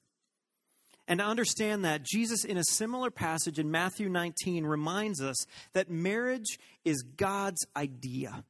And 1.06 1.20
to 1.20 1.26
understand 1.26 1.84
that, 1.84 2.02
Jesus, 2.02 2.44
in 2.44 2.56
a 2.56 2.64
similar 2.64 3.11
passage 3.11 3.58
in 3.58 3.70
Matthew 3.70 4.08
19, 4.08 4.64
reminds 4.64 5.20
us 5.20 5.37
that 5.75 5.90
marriage 5.90 6.58
is 6.84 7.02
God's 7.02 7.66
idea. 7.76 8.44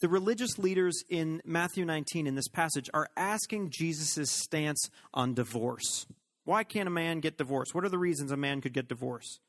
The 0.00 0.08
religious 0.08 0.58
leaders 0.58 1.04
in 1.10 1.42
Matthew 1.44 1.84
19 1.84 2.26
in 2.26 2.34
this 2.34 2.48
passage 2.48 2.88
are 2.94 3.10
asking 3.16 3.70
Jesus' 3.70 4.30
stance 4.30 4.88
on 5.12 5.34
divorce. 5.34 6.06
Why 6.44 6.64
can't 6.64 6.88
a 6.88 6.90
man 6.90 7.20
get 7.20 7.36
divorced? 7.36 7.74
What 7.74 7.84
are 7.84 7.90
the 7.90 7.98
reasons 7.98 8.32
a 8.32 8.36
man 8.36 8.62
could 8.62 8.72
get 8.72 8.88
divorced? 8.88 9.40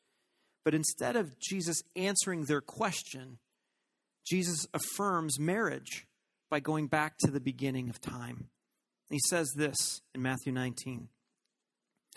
But 0.66 0.76
instead 0.76 1.16
of 1.16 1.40
Jesus 1.40 1.82
answering 1.96 2.44
their 2.44 2.62
question, 2.62 3.40
Jesus 4.28 4.68
affirms 4.74 5.40
marriage 5.40 6.06
by 6.50 6.60
going 6.60 6.88
back 6.88 7.18
to 7.20 7.32
the 7.32 7.40
beginning 7.40 7.90
of 7.90 8.02
time. 8.02 8.50
He 9.10 9.20
says 9.30 9.52
this 9.56 10.02
in 10.14 10.22
Matthew 10.22 10.52
19 10.52 11.08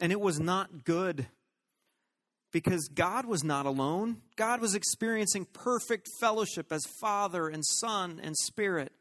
And 0.00 0.12
it 0.12 0.20
was 0.20 0.38
not 0.38 0.84
good 0.84 1.26
because 2.52 2.88
God 2.88 3.26
was 3.26 3.42
not 3.42 3.66
alone. 3.66 4.22
God 4.36 4.60
was 4.60 4.74
experiencing 4.74 5.46
perfect 5.52 6.08
fellowship 6.20 6.72
as 6.72 6.82
Father 7.00 7.48
and 7.48 7.64
Son 7.64 8.20
and 8.22 8.36
Spirit. 8.36 8.92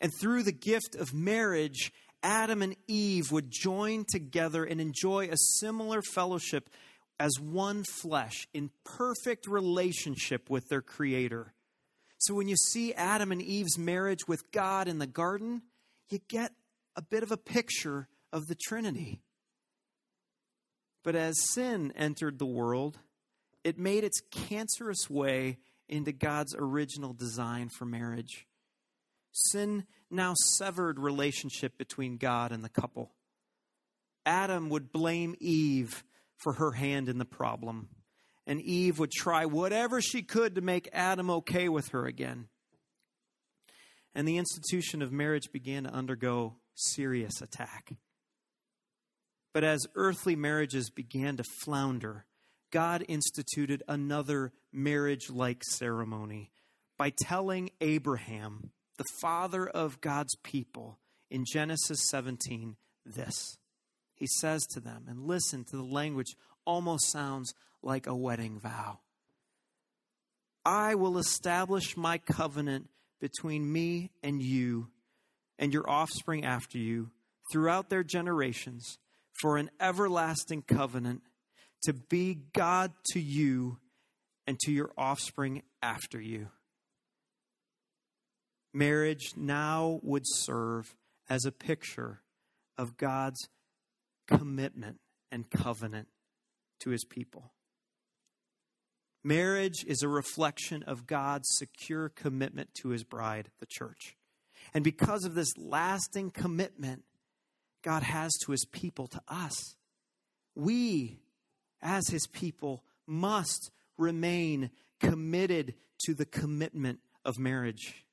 And 0.00 0.12
through 0.20 0.42
the 0.42 0.52
gift 0.52 0.94
of 0.98 1.14
marriage, 1.14 1.92
Adam 2.22 2.62
and 2.62 2.76
Eve 2.86 3.30
would 3.32 3.50
join 3.50 4.04
together 4.10 4.64
and 4.64 4.80
enjoy 4.80 5.28
a 5.28 5.36
similar 5.36 6.00
fellowship 6.14 6.70
as 7.20 7.38
one 7.38 7.84
flesh 7.84 8.48
in 8.52 8.70
perfect 8.84 9.46
relationship 9.46 10.50
with 10.50 10.66
their 10.68 10.82
Creator. 10.82 11.52
So 12.18 12.34
when 12.34 12.48
you 12.48 12.56
see 12.56 12.94
Adam 12.94 13.30
and 13.30 13.42
Eve's 13.42 13.78
marriage 13.78 14.26
with 14.26 14.50
God 14.52 14.88
in 14.88 14.98
the 14.98 15.06
garden, 15.06 15.62
you 16.08 16.18
get 16.28 16.52
a 16.96 17.02
bit 17.02 17.22
of 17.22 17.30
a 17.30 17.36
picture 17.36 18.08
of 18.32 18.46
the 18.46 18.54
Trinity. 18.54 19.20
But 21.04 21.14
as 21.14 21.34
sin 21.52 21.92
entered 21.96 22.38
the 22.38 22.46
world, 22.46 22.98
it 23.62 23.78
made 23.78 24.02
its 24.02 24.20
cancerous 24.30 25.08
way 25.08 25.58
into 25.88 26.12
God's 26.12 26.56
original 26.58 27.12
design 27.12 27.68
for 27.68 27.84
marriage. 27.84 28.46
Sin 29.30 29.84
now 30.10 30.32
severed 30.34 30.98
relationship 30.98 31.76
between 31.76 32.16
God 32.16 32.52
and 32.52 32.64
the 32.64 32.68
couple. 32.68 33.12
Adam 34.24 34.70
would 34.70 34.92
blame 34.92 35.34
Eve 35.40 36.02
for 36.38 36.54
her 36.54 36.72
hand 36.72 37.08
in 37.08 37.18
the 37.18 37.24
problem, 37.26 37.88
and 38.46 38.60
Eve 38.60 38.98
would 38.98 39.10
try 39.10 39.44
whatever 39.44 40.00
she 40.00 40.22
could 40.22 40.54
to 40.54 40.60
make 40.62 40.88
Adam 40.92 41.28
okay 41.30 41.68
with 41.68 41.88
her 41.88 42.06
again. 42.06 42.48
And 44.14 44.26
the 44.26 44.38
institution 44.38 45.02
of 45.02 45.12
marriage 45.12 45.52
began 45.52 45.84
to 45.84 45.90
undergo 45.90 46.56
serious 46.74 47.42
attack. 47.42 47.92
But 49.54 49.64
as 49.64 49.86
earthly 49.94 50.34
marriages 50.34 50.90
began 50.90 51.36
to 51.36 51.44
flounder, 51.44 52.26
God 52.72 53.04
instituted 53.06 53.84
another 53.88 54.52
marriage 54.72 55.30
like 55.30 55.62
ceremony 55.62 56.50
by 56.98 57.12
telling 57.22 57.70
Abraham, 57.80 58.72
the 58.98 59.04
father 59.22 59.66
of 59.66 60.00
God's 60.00 60.34
people, 60.42 60.98
in 61.30 61.44
Genesis 61.50 62.08
17, 62.10 62.76
this. 63.06 63.56
He 64.14 64.26
says 64.40 64.66
to 64.72 64.80
them, 64.80 65.04
and 65.08 65.20
listen 65.20 65.64
to 65.64 65.76
the 65.76 65.84
language, 65.84 66.34
almost 66.64 67.10
sounds 67.10 67.54
like 67.80 68.08
a 68.08 68.14
wedding 68.14 68.58
vow. 68.58 69.00
I 70.64 70.96
will 70.96 71.16
establish 71.16 71.96
my 71.96 72.18
covenant 72.18 72.88
between 73.20 73.72
me 73.72 74.10
and 74.22 74.42
you 74.42 74.88
and 75.58 75.72
your 75.72 75.88
offspring 75.88 76.44
after 76.44 76.78
you 76.78 77.10
throughout 77.52 77.88
their 77.88 78.02
generations 78.02 78.98
for 79.40 79.56
an 79.56 79.70
everlasting 79.80 80.62
covenant 80.62 81.22
to 81.82 81.92
be 81.92 82.38
God 82.54 82.92
to 83.12 83.20
you 83.20 83.78
and 84.46 84.58
to 84.60 84.72
your 84.72 84.92
offspring 84.96 85.62
after 85.82 86.20
you. 86.20 86.48
marriage 88.72 89.34
now 89.36 90.00
would 90.02 90.24
serve 90.26 90.96
as 91.28 91.44
a 91.44 91.52
picture 91.52 92.22
of 92.76 92.96
God's 92.96 93.48
commitment 94.26 94.98
and 95.30 95.48
covenant 95.48 96.08
to 96.80 96.90
his 96.90 97.04
people. 97.04 97.52
Marriage 99.22 99.84
is 99.86 100.02
a 100.02 100.08
reflection 100.08 100.82
of 100.82 101.06
God's 101.06 101.48
secure 101.52 102.10
commitment 102.10 102.74
to 102.74 102.90
his 102.90 103.04
bride, 103.04 103.48
the 103.58 103.66
church. 103.66 104.16
And 104.74 104.84
because 104.84 105.24
of 105.24 105.34
this 105.34 105.56
lasting 105.56 106.30
commitment 106.32 107.04
God 107.84 108.02
has 108.02 108.32
to 108.44 108.52
his 108.52 108.64
people, 108.64 109.06
to 109.08 109.20
us, 109.28 109.76
we, 110.54 111.20
as 111.82 112.08
his 112.08 112.26
people, 112.26 112.82
must 113.06 113.70
remain 113.98 114.70
committed 115.00 115.74
to 116.06 116.14
the 116.14 116.24
commitment 116.24 117.00
of 117.24 117.38
marriage. 117.38 118.04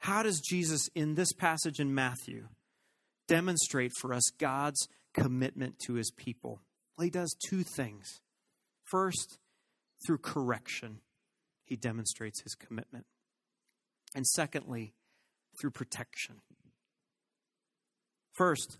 How 0.00 0.22
does 0.22 0.40
Jesus, 0.40 0.88
in 0.94 1.14
this 1.14 1.32
passage 1.32 1.78
in 1.78 1.94
Matthew, 1.94 2.48
demonstrate 3.28 3.92
for 4.00 4.12
us 4.12 4.24
God's 4.38 4.88
commitment 5.14 5.78
to 5.86 5.94
his 5.94 6.10
people? 6.10 6.60
Well, 6.96 7.04
he 7.04 7.10
does 7.10 7.34
two 7.48 7.62
things. 7.62 8.20
First, 8.84 9.38
through 10.06 10.18
correction, 10.18 11.00
he 11.64 11.76
demonstrates 11.76 12.42
his 12.42 12.54
commitment. 12.54 13.06
And 14.14 14.26
secondly, 14.26 14.94
through 15.60 15.72
protection. 15.72 16.36
First, 18.38 18.78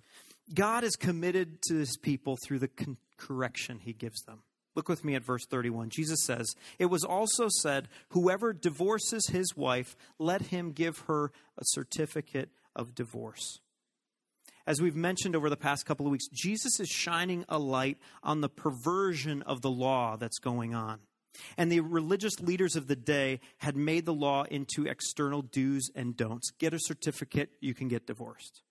God 0.54 0.84
is 0.84 0.94
committed 0.94 1.60
to 1.62 1.74
his 1.74 1.96
people 1.96 2.38
through 2.42 2.60
the 2.60 2.68
con- 2.68 2.96
correction 3.16 3.80
he 3.80 3.92
gives 3.92 4.22
them. 4.22 4.44
Look 4.76 4.88
with 4.88 5.04
me 5.04 5.16
at 5.16 5.26
verse 5.26 5.44
31. 5.44 5.90
Jesus 5.90 6.24
says, 6.24 6.54
It 6.78 6.86
was 6.86 7.02
also 7.02 7.48
said, 7.60 7.88
Whoever 8.10 8.52
divorces 8.52 9.26
his 9.26 9.56
wife, 9.56 9.96
let 10.20 10.42
him 10.42 10.70
give 10.70 10.98
her 11.08 11.32
a 11.58 11.64
certificate 11.64 12.50
of 12.76 12.94
divorce. 12.94 13.58
As 14.64 14.80
we've 14.80 14.94
mentioned 14.94 15.34
over 15.34 15.50
the 15.50 15.56
past 15.56 15.84
couple 15.86 16.06
of 16.06 16.12
weeks, 16.12 16.28
Jesus 16.28 16.78
is 16.78 16.88
shining 16.88 17.44
a 17.48 17.58
light 17.58 17.98
on 18.22 18.40
the 18.40 18.48
perversion 18.48 19.42
of 19.42 19.62
the 19.62 19.70
law 19.70 20.16
that's 20.16 20.38
going 20.38 20.74
on. 20.74 21.00
And 21.56 21.72
the 21.72 21.80
religious 21.80 22.38
leaders 22.38 22.76
of 22.76 22.86
the 22.86 22.96
day 22.96 23.40
had 23.58 23.76
made 23.76 24.04
the 24.04 24.14
law 24.14 24.44
into 24.44 24.86
external 24.86 25.42
do's 25.42 25.90
and 25.96 26.16
don'ts. 26.16 26.50
Get 26.58 26.74
a 26.74 26.78
certificate, 26.78 27.50
you 27.60 27.74
can 27.74 27.88
get 27.88 28.06
divorced. 28.06 28.62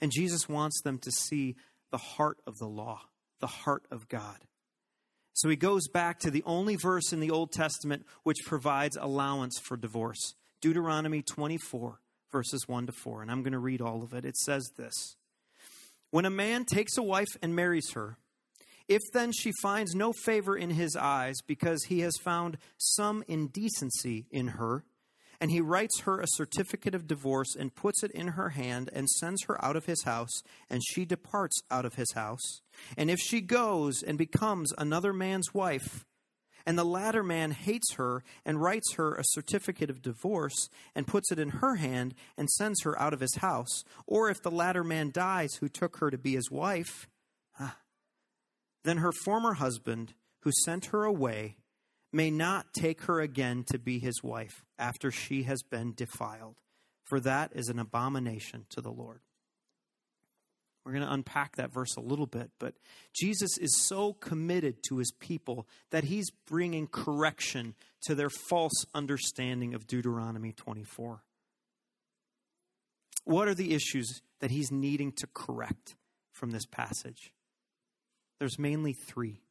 And 0.00 0.12
Jesus 0.12 0.48
wants 0.48 0.80
them 0.82 0.98
to 0.98 1.10
see 1.10 1.56
the 1.90 1.98
heart 1.98 2.38
of 2.46 2.56
the 2.58 2.66
law, 2.66 3.00
the 3.40 3.46
heart 3.46 3.84
of 3.90 4.08
God. 4.08 4.38
So 5.32 5.48
he 5.48 5.56
goes 5.56 5.88
back 5.88 6.18
to 6.20 6.30
the 6.30 6.42
only 6.44 6.76
verse 6.76 7.12
in 7.12 7.20
the 7.20 7.30
Old 7.30 7.52
Testament 7.52 8.04
which 8.22 8.44
provides 8.44 8.96
allowance 8.96 9.58
for 9.58 9.76
divorce 9.76 10.34
Deuteronomy 10.60 11.22
24, 11.22 12.00
verses 12.30 12.68
1 12.68 12.86
to 12.86 12.92
4. 12.92 13.22
And 13.22 13.30
I'm 13.30 13.42
going 13.42 13.52
to 13.52 13.58
read 13.58 13.80
all 13.80 14.02
of 14.02 14.12
it. 14.12 14.24
It 14.24 14.36
says 14.36 14.70
this 14.76 15.16
When 16.10 16.26
a 16.26 16.30
man 16.30 16.64
takes 16.64 16.96
a 16.98 17.02
wife 17.02 17.30
and 17.42 17.54
marries 17.54 17.92
her, 17.92 18.18
if 18.88 19.02
then 19.12 19.32
she 19.32 19.52
finds 19.62 19.94
no 19.94 20.12
favor 20.12 20.56
in 20.56 20.70
his 20.70 20.96
eyes 20.96 21.36
because 21.46 21.84
he 21.84 22.00
has 22.00 22.16
found 22.22 22.58
some 22.76 23.22
indecency 23.28 24.26
in 24.30 24.48
her, 24.48 24.84
and 25.40 25.50
he 25.50 25.60
writes 25.60 26.00
her 26.00 26.20
a 26.20 26.26
certificate 26.26 26.94
of 26.94 27.06
divorce 27.06 27.56
and 27.56 27.74
puts 27.74 28.02
it 28.02 28.10
in 28.10 28.28
her 28.28 28.50
hand 28.50 28.90
and 28.92 29.08
sends 29.08 29.44
her 29.44 29.62
out 29.64 29.76
of 29.76 29.86
his 29.86 30.02
house, 30.02 30.42
and 30.68 30.82
she 30.84 31.04
departs 31.04 31.62
out 31.70 31.84
of 31.84 31.94
his 31.94 32.12
house. 32.12 32.60
And 32.96 33.10
if 33.10 33.18
she 33.18 33.40
goes 33.40 34.02
and 34.02 34.18
becomes 34.18 34.72
another 34.76 35.12
man's 35.12 35.54
wife, 35.54 36.04
and 36.66 36.78
the 36.78 36.84
latter 36.84 37.22
man 37.22 37.52
hates 37.52 37.94
her 37.94 38.22
and 38.44 38.60
writes 38.60 38.94
her 38.94 39.14
a 39.14 39.24
certificate 39.24 39.88
of 39.88 40.02
divorce 40.02 40.68
and 40.94 41.06
puts 41.06 41.32
it 41.32 41.38
in 41.38 41.48
her 41.48 41.76
hand 41.76 42.14
and 42.36 42.50
sends 42.50 42.82
her 42.82 43.00
out 43.00 43.14
of 43.14 43.20
his 43.20 43.36
house, 43.36 43.82
or 44.06 44.28
if 44.28 44.42
the 44.42 44.50
latter 44.50 44.84
man 44.84 45.10
dies 45.10 45.54
who 45.54 45.68
took 45.68 45.96
her 45.98 46.10
to 46.10 46.18
be 46.18 46.34
his 46.34 46.50
wife, 46.50 47.08
then 48.84 48.98
her 48.98 49.12
former 49.24 49.54
husband, 49.54 50.14
who 50.42 50.50
sent 50.64 50.86
her 50.86 51.04
away, 51.04 51.56
may 52.12 52.30
not 52.30 52.72
take 52.72 53.02
her 53.02 53.20
again 53.20 53.64
to 53.70 53.78
be 53.78 53.98
his 53.98 54.22
wife 54.22 54.64
after 54.78 55.10
she 55.10 55.44
has 55.44 55.62
been 55.62 55.94
defiled, 55.94 56.56
for 57.04 57.20
that 57.20 57.52
is 57.54 57.68
an 57.68 57.78
abomination 57.78 58.66
to 58.70 58.80
the 58.80 58.90
Lord. 58.90 59.20
We're 60.84 60.92
going 60.92 61.06
to 61.06 61.12
unpack 61.12 61.56
that 61.56 61.72
verse 61.72 61.94
a 61.96 62.00
little 62.00 62.26
bit, 62.26 62.50
but 62.58 62.74
Jesus 63.14 63.58
is 63.58 63.84
so 63.86 64.14
committed 64.14 64.82
to 64.88 64.96
his 64.96 65.12
people 65.12 65.68
that 65.90 66.04
he's 66.04 66.30
bringing 66.48 66.86
correction 66.86 67.74
to 68.06 68.14
their 68.14 68.30
false 68.30 68.84
understanding 68.94 69.74
of 69.74 69.86
Deuteronomy 69.86 70.52
24. 70.52 71.22
What 73.24 73.46
are 73.46 73.54
the 73.54 73.74
issues 73.74 74.22
that 74.40 74.50
he's 74.50 74.72
needing 74.72 75.12
to 75.12 75.28
correct 75.34 75.94
from 76.32 76.50
this 76.50 76.64
passage? 76.64 77.32
There's 78.38 78.58
mainly 78.58 78.94
three. 78.94 79.42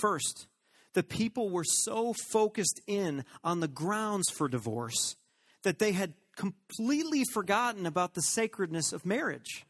First, 0.00 0.46
the 0.94 1.02
people 1.02 1.50
were 1.50 1.64
so 1.64 2.12
focused 2.12 2.80
in 2.86 3.24
on 3.42 3.60
the 3.60 3.68
grounds 3.68 4.30
for 4.30 4.48
divorce 4.48 5.16
that 5.62 5.78
they 5.78 5.92
had 5.92 6.14
completely 6.36 7.22
forgotten 7.32 7.86
about 7.86 8.14
the 8.14 8.22
sacredness 8.22 8.92
of 8.92 9.04
marriage. 9.04 9.64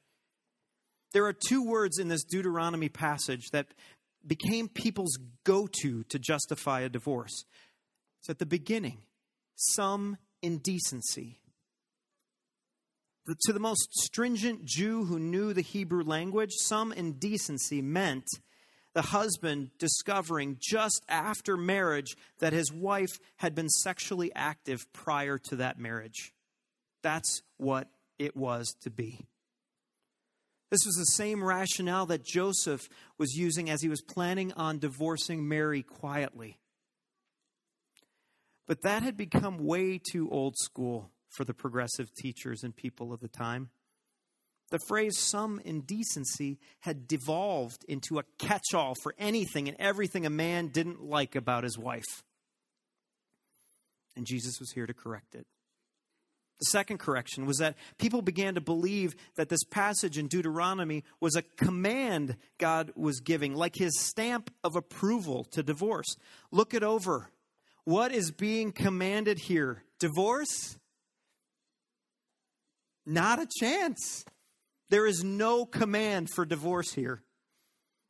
There 1.13 1.27
are 1.27 1.33
two 1.33 1.63
words 1.63 1.99
in 1.99 2.09
this 2.09 2.25
Deuteronomy 2.25 2.89
passage 2.89 3.51
that 3.53 3.69
became 4.27 4.69
people's 4.69 5.19
go 5.45 5.67
to 5.81 6.03
to 6.05 6.19
justify 6.19 6.81
a 6.81 6.89
divorce. 6.89 7.45
It's 8.21 8.31
at 8.31 8.39
the 8.39 8.47
beginning 8.47 8.99
some 9.57 10.19
indecency. 10.43 11.41
To 13.47 13.53
the 13.53 13.61
most 13.61 13.95
stringent 13.95 14.65
Jew 14.65 15.05
who 15.05 15.19
knew 15.19 15.55
the 15.55 15.63
Hebrew 15.63 16.03
language, 16.03 16.51
some 16.53 16.93
indecency 16.93 17.81
meant 17.81 18.27
the 18.95 19.03
husband 19.03 19.71
discovering 19.79 20.57
just 20.61 21.05
after 21.09 21.57
marriage 21.57 22.17
that 22.39 22.53
his 22.53 22.73
wife 22.73 23.19
had 23.37 23.55
been 23.55 23.69
sexually 23.69 24.33
active 24.35 24.91
prior 24.93 25.37
to 25.39 25.57
that 25.57 25.79
marriage. 25.79 26.33
That's 27.03 27.43
what 27.57 27.89
it 28.19 28.37
was 28.37 28.75
to 28.83 28.91
be. 28.91 29.27
This 30.71 30.87
was 30.87 30.95
the 30.95 31.05
same 31.05 31.45
rationale 31.45 32.07
that 32.07 32.25
Joseph 32.25 32.89
was 33.19 33.37
using 33.37 33.69
as 33.69 33.83
he 33.83 33.89
was 33.89 34.01
planning 34.01 34.53
on 34.55 34.79
divorcing 34.79 35.47
Mary 35.47 35.83
quietly. 35.83 36.59
But 38.67 38.83
that 38.83 39.03
had 39.03 39.17
become 39.17 39.59
way 39.59 39.99
too 39.99 40.31
old 40.31 40.57
school 40.57 41.11
for 41.29 41.45
the 41.45 41.55
progressive 41.55 42.15
teachers 42.15 42.63
and 42.63 42.75
people 42.75 43.13
of 43.13 43.21
the 43.21 43.29
time. 43.29 43.71
The 44.75 44.81
phrase 44.89 45.17
some 45.17 45.61
indecency 45.65 46.59
had 46.81 47.07
devolved 47.07 47.85
into 47.87 48.19
a 48.19 48.25
catch 48.41 48.75
all 48.75 48.97
for 49.05 49.15
anything 49.21 49.69
and 49.69 49.77
everything 49.79 50.27
a 50.27 50.31
man 50.31 50.67
didn't 50.67 51.01
like 51.01 51.37
about 51.37 51.63
his 51.63 51.79
wife. 51.79 52.25
And 54.17 54.27
Jesus 54.27 54.59
was 54.59 54.73
here 54.73 54.85
to 54.85 54.93
correct 54.93 55.37
it. 55.37 55.47
The 56.59 56.65
second 56.65 56.99
correction 56.99 57.47
was 57.47 57.59
that 57.59 57.77
people 57.99 58.21
began 58.21 58.57
to 58.57 58.61
believe 58.61 59.15
that 59.37 59.49
this 59.49 59.63
passage 59.63 60.19
in 60.19 60.27
Deuteronomy 60.27 61.05
was 61.21 61.37
a 61.37 61.43
command 61.43 62.37
God 62.59 62.91
was 62.97 63.21
giving, 63.21 63.55
like 63.55 63.77
his 63.77 63.97
stamp 64.01 64.51
of 64.65 64.75
approval 64.75 65.45
to 65.53 65.63
divorce. 65.63 66.17
Look 66.51 66.75
it 66.75 66.83
over. 66.83 67.31
What 67.85 68.11
is 68.11 68.33
being 68.33 68.73
commanded 68.73 69.39
here? 69.39 69.85
Divorce? 70.01 70.77
Not 73.07 73.39
a 73.39 73.47
chance. 73.61 74.25
There 74.91 75.07
is 75.07 75.25
no 75.25 75.65
command 75.65 76.29
for 76.35 76.45
divorce 76.45 76.93
here. 76.93 77.23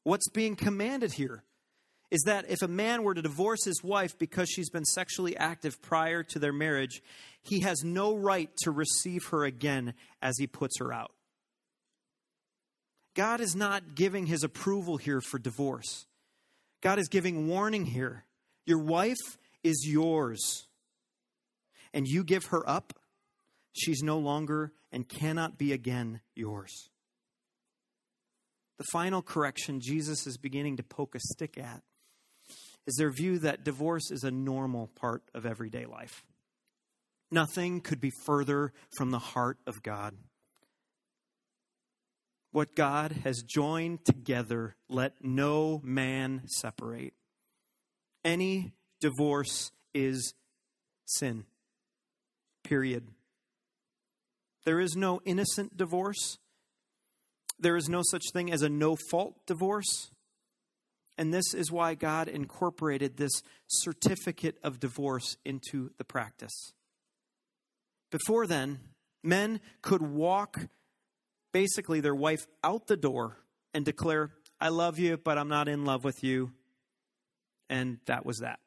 What's 0.03 0.29
being 0.29 0.57
commanded 0.57 1.13
here 1.13 1.45
is 2.11 2.23
that 2.27 2.45
if 2.49 2.63
a 2.63 2.69
man 2.69 3.03
were 3.03 3.15
to 3.15 3.23
divorce 3.23 3.65
his 3.65 3.83
wife 3.83 4.19
because 4.19 4.49
she's 4.49 4.71
been 4.71 4.85
sexually 4.85 5.37
active 5.37 5.81
prior 5.83 6.23
to 6.23 6.39
their 6.39 6.53
marriage, 6.53 7.03
he 7.43 7.61
has 7.61 7.83
no 7.83 8.15
right 8.15 8.51
to 8.59 8.71
receive 8.71 9.25
her 9.31 9.45
again 9.45 9.95
as 10.21 10.37
he 10.39 10.47
puts 10.47 10.79
her 10.79 10.93
out. 10.93 11.13
God 13.15 13.41
is 13.41 13.55
not 13.55 13.95
giving 13.95 14.27
his 14.27 14.45
approval 14.45 14.97
here 14.97 15.21
for 15.21 15.39
divorce. 15.39 16.07
God 16.83 16.99
is 16.99 17.09
giving 17.09 17.49
warning 17.49 17.87
here. 17.87 18.25
Your 18.67 18.83
wife 18.83 19.39
is 19.63 19.87
yours, 19.87 20.67
and 21.93 22.07
you 22.07 22.25
give 22.25 22.47
her 22.47 22.69
up, 22.69 22.93
she's 23.75 24.03
no 24.03 24.19
longer 24.19 24.73
and 24.91 25.09
cannot 25.09 25.59
be 25.59 25.73
again 25.73 26.21
yours. 26.35 26.89
The 28.79 28.85
final 28.93 29.23
correction 29.23 29.81
Jesus 29.81 30.27
is 30.27 30.37
beginning 30.37 30.79
to 30.79 30.83
poke 30.83 31.15
a 31.15 31.21
stick 31.21 31.59
at 31.59 31.83
is 32.87 32.97
their 32.97 33.11
view 33.11 33.39
that 33.39 33.65
divorce 33.65 34.11
is 34.11 34.25
a 34.25 34.31
normal 34.31 34.89
part 34.89 35.23
of 35.35 35.47
everyday 35.47 35.87
life. 35.87 36.25
Nothing 37.31 37.81
could 37.81 38.01
be 38.01 38.13
further 38.27 38.73
from 38.97 39.11
the 39.11 39.19
heart 39.19 39.59
of 39.67 39.83
God. 39.83 40.17
What 42.53 42.77
God 42.77 43.13
has 43.25 43.43
joined 43.43 44.05
together, 44.05 44.77
let 44.89 45.15
no 45.23 45.81
man 45.83 46.43
separate. 46.47 47.15
Any 48.25 48.73
divorce 49.01 49.73
is 49.93 50.35
sin. 51.07 51.45
Period. 52.63 53.09
There 54.65 54.81
is 54.81 54.97
no 54.97 55.21
innocent 55.25 55.77
divorce. 55.77 56.39
There 57.59 57.77
is 57.77 57.89
no 57.89 58.03
such 58.03 58.25
thing 58.33 58.51
as 58.51 58.63
a 58.63 58.69
no 58.69 58.97
fault 59.11 59.47
divorce. 59.47 60.11
And 61.17 61.33
this 61.33 61.55
is 61.55 61.71
why 61.71 61.95
God 61.95 62.29
incorporated 62.29 63.17
this 63.17 63.43
certificate 63.69 64.57
of 64.63 64.81
divorce 64.81 65.37
into 65.45 65.91
the 65.99 66.05
practice. 66.05 66.73
Before 68.11 68.47
then, 68.47 68.81
men 69.23 69.61
could 69.83 70.03
walk 70.03 70.69
basically 71.53 72.01
their 72.01 72.15
wife 72.15 72.47
out 72.65 72.87
the 72.87 72.97
door 72.97 73.39
and 73.73 73.85
declare, 73.85 74.33
I 74.61 74.69
love 74.69 74.99
you, 74.99 75.17
but 75.17 75.39
I'm 75.39 75.49
not 75.49 75.69
in 75.69 75.85
love 75.85 76.05
with 76.05 76.25
you. 76.25 76.53
And 77.71 77.99
that 78.07 78.27
was 78.27 78.39
that. 78.39 78.59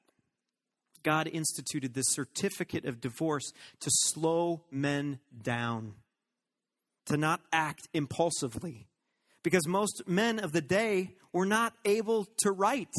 God 1.08 1.30
instituted 1.32 1.94
this 1.94 2.10
certificate 2.10 2.84
of 2.84 3.00
divorce 3.00 3.54
to 3.80 3.90
slow 3.90 4.66
men 4.70 5.20
down, 5.42 5.94
to 7.06 7.16
not 7.16 7.40
act 7.54 7.88
impulsively. 7.94 8.90
Because 9.42 9.66
most 9.66 10.04
men 10.06 10.38
of 10.38 10.52
the 10.52 10.60
day 10.60 11.16
were 11.32 11.46
not 11.46 11.74
able 11.86 12.26
to 12.40 12.52
write. 12.52 12.94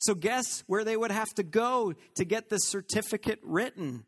So, 0.00 0.14
guess 0.14 0.64
where 0.66 0.84
they 0.84 0.94
would 0.94 1.12
have 1.12 1.32
to 1.36 1.42
go 1.42 1.94
to 2.16 2.24
get 2.26 2.50
this 2.50 2.68
certificate 2.68 3.40
written? 3.42 4.04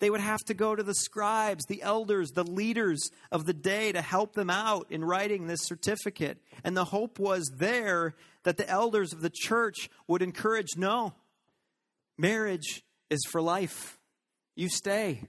They 0.00 0.10
would 0.10 0.20
have 0.20 0.44
to 0.44 0.54
go 0.54 0.76
to 0.76 0.82
the 0.82 0.94
scribes, 0.94 1.64
the 1.64 1.80
elders, 1.80 2.32
the 2.32 2.44
leaders 2.44 3.10
of 3.32 3.46
the 3.46 3.54
day 3.54 3.92
to 3.92 4.02
help 4.02 4.34
them 4.34 4.50
out 4.50 4.88
in 4.90 5.06
writing 5.06 5.46
this 5.46 5.60
certificate. 5.62 6.36
And 6.64 6.76
the 6.76 6.84
hope 6.84 7.18
was 7.18 7.50
there 7.56 8.14
that 8.42 8.58
the 8.58 8.68
elders 8.68 9.14
of 9.14 9.22
the 9.22 9.32
church 9.32 9.88
would 10.06 10.20
encourage 10.20 10.76
no, 10.76 11.14
marriage 12.20 12.84
is 13.08 13.24
for 13.30 13.40
life. 13.40 13.98
You 14.54 14.68
stay. 14.68 15.22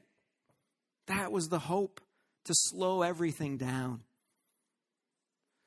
That 1.08 1.32
was 1.32 1.48
the 1.48 1.60
hope 1.60 2.02
to 2.46 2.54
slow 2.54 3.02
everything 3.02 3.58
down. 3.58 4.02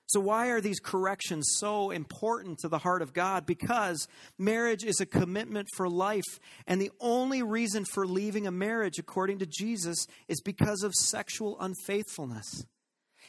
So, 0.06 0.20
why 0.20 0.48
are 0.48 0.60
these 0.60 0.80
corrections 0.80 1.56
so 1.58 1.90
important 1.90 2.58
to 2.58 2.68
the 2.68 2.78
heart 2.78 3.02
of 3.02 3.14
God? 3.14 3.46
Because 3.46 4.06
marriage 4.38 4.84
is 4.84 5.00
a 5.00 5.06
commitment 5.06 5.66
for 5.74 5.88
life. 5.88 6.38
And 6.66 6.80
the 6.80 6.92
only 7.00 7.42
reason 7.42 7.84
for 7.84 8.06
leaving 8.06 8.46
a 8.46 8.52
marriage, 8.52 8.98
according 8.98 9.38
to 9.38 9.46
Jesus, 9.46 10.06
is 10.28 10.40
because 10.42 10.82
of 10.82 10.94
sexual 10.94 11.58
unfaithfulness. 11.58 12.64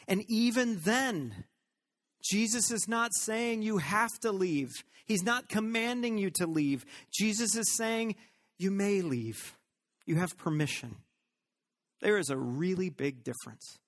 And 0.08 0.24
even 0.28 0.80
then, 0.84 1.46
Jesus 2.30 2.72
is 2.72 2.88
not 2.88 3.12
saying 3.14 3.62
you 3.62 3.78
have 3.78 4.12
to 4.22 4.32
leave, 4.32 4.70
He's 5.06 5.24
not 5.24 5.50
commanding 5.50 6.18
you 6.18 6.32
to 6.32 6.48
leave. 6.48 6.86
Jesus 7.12 7.56
is 7.56 7.76
saying 7.76 8.16
you 8.58 8.72
may 8.72 9.02
leave, 9.02 9.56
you 10.06 10.16
have 10.16 10.38
permission. 10.38 10.96
There 12.02 12.18
is 12.18 12.30
a 12.30 12.38
really 12.38 12.90
big 12.90 13.24
difference. 13.24 13.80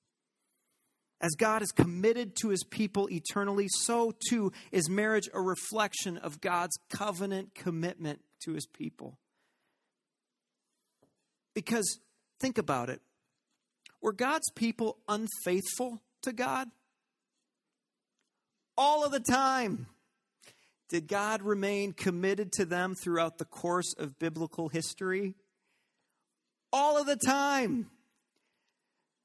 As 1.20 1.34
God 1.36 1.64
is 1.64 1.72
committed 1.72 2.36
to 2.38 2.50
his 2.50 2.64
people 2.64 3.10
eternally, 3.12 3.68
so 3.70 4.14
too 4.30 4.52
is 4.72 4.90
marriage 4.90 5.28
a 5.34 5.42
reflection 5.42 6.18
of 6.18 6.42
God's 6.42 6.78
covenant 6.90 7.56
commitment 7.56 8.22
to 8.46 8.54
his 8.54 8.68
people. 8.68 9.18
Because 11.56 12.00
think 12.40 12.60
about 12.60 12.90
it 12.90 13.02
were 14.00 14.14
God's 14.14 14.50
people 14.56 15.00
unfaithful 15.08 16.02
to 16.22 16.32
God? 16.32 16.70
All 18.78 19.04
of 19.04 19.12
the 19.12 19.20
time. 19.20 19.88
Did 20.90 21.08
God 21.08 21.42
remain 21.42 21.92
committed 21.92 22.52
to 22.54 22.66
them 22.66 22.96
throughout 22.96 23.38
the 23.38 23.46
course 23.46 23.94
of 23.98 24.20
biblical 24.20 24.70
history? 24.70 25.36
All 26.72 26.98
of 26.98 27.06
the 27.06 27.18
time. 27.18 27.90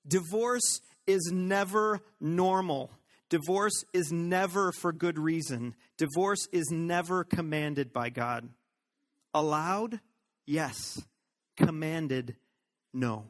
Divorce 0.07 0.81
is 1.07 1.31
never 1.33 2.01
normal. 2.21 2.91
Divorce 3.29 3.85
is 3.93 4.11
never 4.13 4.73
for 4.73 4.93
good 4.93 5.19
reason. 5.19 5.75
Divorce 5.97 6.49
is 6.53 6.71
never 6.71 7.25
commanded 7.25 7.93
by 7.93 8.11
God. 8.11 8.49
Allowed? 9.33 10.01
Yes. 10.47 11.01
Commanded? 11.57 12.37
No. 12.93 13.25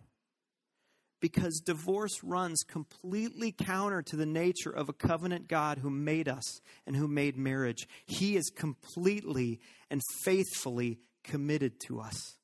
Because 1.22 1.62
divorce 1.64 2.22
runs 2.22 2.62
completely 2.68 3.52
counter 3.52 4.02
to 4.02 4.16
the 4.16 4.26
nature 4.26 4.70
of 4.70 4.90
a 4.90 4.92
covenant 4.92 5.48
God 5.48 5.78
who 5.78 5.88
made 5.88 6.28
us 6.28 6.60
and 6.86 6.94
who 6.94 7.08
made 7.08 7.38
marriage. 7.38 7.88
He 8.04 8.36
is 8.36 8.50
completely 8.50 9.60
and 9.88 10.02
faithfully 10.24 10.98
committed 11.24 11.80
to 11.86 12.00
us. 12.00 12.36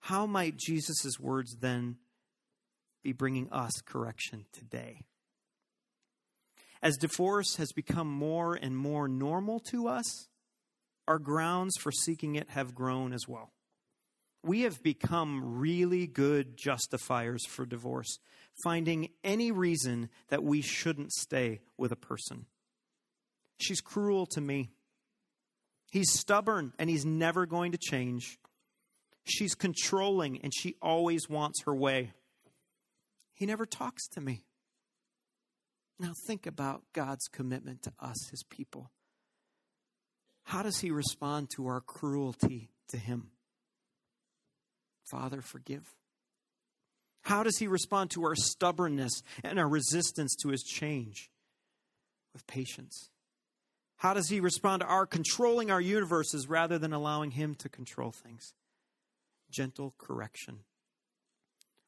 How 0.00 0.24
might 0.24 0.56
Jesus' 0.56 1.20
words 1.20 1.56
then 1.60 1.96
be 3.02 3.12
bringing 3.12 3.50
us 3.50 3.72
correction 3.84 4.46
today. 4.52 5.00
As 6.82 6.96
divorce 6.96 7.56
has 7.56 7.72
become 7.72 8.08
more 8.08 8.54
and 8.54 8.76
more 8.76 9.08
normal 9.08 9.60
to 9.70 9.88
us, 9.88 10.28
our 11.06 11.18
grounds 11.18 11.74
for 11.78 11.92
seeking 11.92 12.36
it 12.36 12.50
have 12.50 12.74
grown 12.74 13.12
as 13.12 13.28
well. 13.28 13.52
We 14.42 14.62
have 14.62 14.82
become 14.82 15.58
really 15.58 16.06
good 16.06 16.56
justifiers 16.56 17.46
for 17.46 17.64
divorce, 17.64 18.18
finding 18.64 19.10
any 19.22 19.52
reason 19.52 20.08
that 20.28 20.42
we 20.42 20.60
shouldn't 20.62 21.12
stay 21.12 21.60
with 21.76 21.92
a 21.92 21.96
person. 21.96 22.46
She's 23.58 23.80
cruel 23.80 24.26
to 24.26 24.40
me. 24.40 24.70
He's 25.92 26.12
stubborn 26.12 26.72
and 26.78 26.90
he's 26.90 27.04
never 27.04 27.46
going 27.46 27.72
to 27.72 27.78
change. 27.78 28.38
She's 29.24 29.54
controlling 29.54 30.40
and 30.40 30.52
she 30.54 30.74
always 30.82 31.28
wants 31.28 31.62
her 31.64 31.74
way. 31.74 32.12
He 33.34 33.46
never 33.46 33.66
talks 33.66 34.08
to 34.08 34.20
me. 34.20 34.44
Now, 36.00 36.14
think 36.26 36.46
about 36.46 36.82
God's 36.92 37.28
commitment 37.28 37.82
to 37.82 37.92
us, 38.00 38.30
his 38.30 38.42
people. 38.50 38.90
How 40.44 40.62
does 40.62 40.80
he 40.80 40.90
respond 40.90 41.50
to 41.54 41.66
our 41.68 41.80
cruelty 41.80 42.70
to 42.88 42.96
him? 42.96 43.30
Father, 45.10 45.42
forgive. 45.42 45.94
How 47.22 47.42
does 47.42 47.58
he 47.58 47.66
respond 47.66 48.10
to 48.12 48.24
our 48.24 48.34
stubbornness 48.34 49.22
and 49.44 49.58
our 49.58 49.68
resistance 49.68 50.34
to 50.42 50.48
his 50.48 50.62
change? 50.62 51.30
With 52.32 52.46
patience. 52.46 53.10
How 53.96 54.14
does 54.14 54.28
he 54.28 54.40
respond 54.40 54.80
to 54.80 54.86
our 54.86 55.06
controlling 55.06 55.70
our 55.70 55.80
universes 55.80 56.48
rather 56.48 56.78
than 56.78 56.92
allowing 56.92 57.32
him 57.32 57.54
to 57.56 57.68
control 57.68 58.10
things? 58.10 58.52
Gentle 59.50 59.94
correction. 59.98 60.60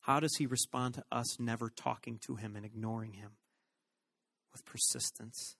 How 0.03 0.21
does 0.21 0.37
he 0.37 0.47
respond 0.47 0.95
to 0.95 1.05
us 1.11 1.41
never 1.41 1.71
talking 1.71 2.21
to 2.27 2.37
him 2.37 2.57
and 2.57 2.65
ignoring 2.65 3.15
him? 3.15 3.33
With 4.53 4.65
persistence, 4.65 5.57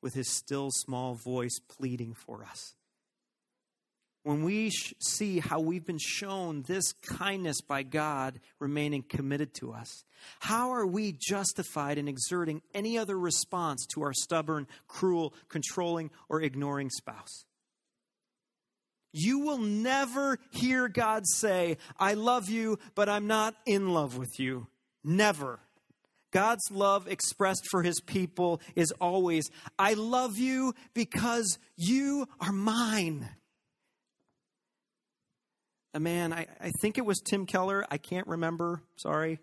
with 0.00 0.14
his 0.14 0.30
still 0.30 0.70
small 0.70 1.14
voice 1.14 1.58
pleading 1.68 2.14
for 2.14 2.44
us. 2.44 2.76
When 4.22 4.44
we 4.44 4.70
sh- 4.70 4.92
see 5.00 5.38
how 5.38 5.60
we've 5.60 5.86
been 5.86 5.98
shown 5.98 6.62
this 6.62 6.92
kindness 6.92 7.62
by 7.62 7.82
God 7.82 8.38
remaining 8.58 9.02
committed 9.02 9.54
to 9.54 9.72
us, 9.72 10.04
how 10.40 10.70
are 10.70 10.86
we 10.86 11.16
justified 11.18 11.96
in 11.96 12.06
exerting 12.06 12.60
any 12.74 12.98
other 12.98 13.18
response 13.18 13.86
to 13.94 14.02
our 14.02 14.12
stubborn, 14.12 14.66
cruel, 14.88 15.32
controlling, 15.48 16.10
or 16.28 16.42
ignoring 16.42 16.90
spouse? 16.90 17.46
You 19.12 19.40
will 19.40 19.58
never 19.58 20.38
hear 20.50 20.88
God 20.88 21.26
say, 21.26 21.78
I 21.98 22.14
love 22.14 22.48
you, 22.48 22.78
but 22.94 23.08
I'm 23.08 23.26
not 23.26 23.54
in 23.66 23.88
love 23.88 24.18
with 24.18 24.38
you. 24.38 24.68
Never. 25.02 25.60
God's 26.30 26.70
love 26.70 27.08
expressed 27.08 27.66
for 27.70 27.82
his 27.82 28.00
people 28.00 28.60
is 28.76 28.92
always, 29.00 29.50
I 29.78 29.94
love 29.94 30.38
you 30.38 30.74
because 30.94 31.58
you 31.76 32.26
are 32.40 32.52
mine. 32.52 33.28
A 35.92 36.00
man, 36.00 36.32
I, 36.32 36.46
I 36.60 36.70
think 36.80 36.98
it 36.98 37.04
was 37.04 37.18
Tim 37.18 37.46
Keller, 37.46 37.84
I 37.90 37.98
can't 37.98 38.26
remember, 38.26 38.82
sorry. 38.96 39.40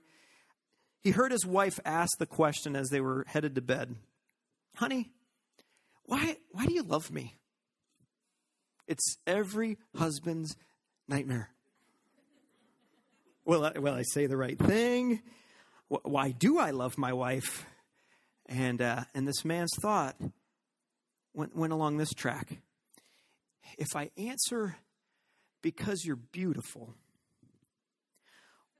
He 1.01 1.11
heard 1.11 1.31
his 1.31 1.45
wife 1.45 1.79
ask 1.85 2.17
the 2.17 2.25
question 2.25 2.75
as 2.75 2.89
they 2.89 3.01
were 3.01 3.25
headed 3.27 3.55
to 3.55 3.61
bed 3.61 3.95
Honey, 4.75 5.11
why, 6.03 6.37
why 6.51 6.65
do 6.65 6.73
you 6.73 6.83
love 6.83 7.11
me? 7.11 7.35
It's 8.87 9.17
every 9.25 9.77
husband's 9.95 10.55
nightmare. 11.07 11.49
Will 13.43 13.65
I, 13.65 13.79
will 13.79 13.93
I 13.93 14.03
say 14.03 14.27
the 14.27 14.37
right 14.37 14.57
thing? 14.57 15.21
Why 15.87 16.31
do 16.31 16.59
I 16.59 16.71
love 16.71 16.97
my 16.97 17.13
wife? 17.13 17.65
And, 18.45 18.81
uh, 18.81 19.05
and 19.13 19.27
this 19.27 19.43
man's 19.43 19.73
thought 19.81 20.15
went, 21.33 21.55
went 21.55 21.73
along 21.73 21.97
this 21.97 22.13
track. 22.13 22.59
If 23.77 23.87
I 23.95 24.11
answer 24.17 24.77
because 25.61 26.03
you're 26.05 26.15
beautiful, 26.15 26.95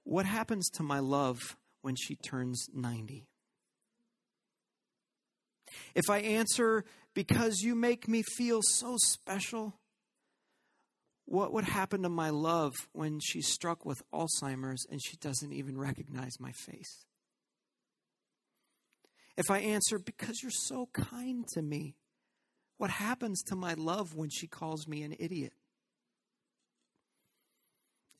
what 0.04 0.26
happens 0.26 0.70
to 0.72 0.84
my 0.84 1.00
love 1.00 1.58
when 1.82 1.96
she 1.96 2.16
turns 2.16 2.68
90? 2.74 3.28
If 5.96 6.10
I 6.10 6.20
answer 6.20 6.86
because 7.14 7.60
you 7.62 7.76
make 7.76 8.08
me 8.08 8.24
feel 8.38 8.62
so 8.62 8.96
special, 8.98 9.80
What 11.30 11.52
would 11.52 11.66
happen 11.66 12.04
to 12.04 12.10
my 12.10 12.30
love 12.30 12.72
when 12.94 13.20
she's 13.20 13.52
struck 13.52 13.86
with 13.86 14.02
Alzheimer's 14.14 14.86
and 14.90 15.02
she 15.04 15.18
doesn't 15.18 15.52
even 15.52 15.78
recognize 15.78 16.40
my 16.40 16.54
face? 16.54 17.06
If 19.36 19.52
I 19.52 19.60
answer, 19.60 20.00
Because 20.00 20.42
you're 20.42 20.52
so 20.52 20.88
kind 20.94 21.46
to 21.50 21.62
me, 21.62 21.96
what 22.78 22.92
happens 22.92 23.44
to 23.48 23.56
my 23.56 23.74
love 23.74 24.16
when 24.16 24.30
she 24.30 24.48
calls 24.48 24.88
me 24.88 25.04
an 25.04 25.16
idiot? 25.20 25.52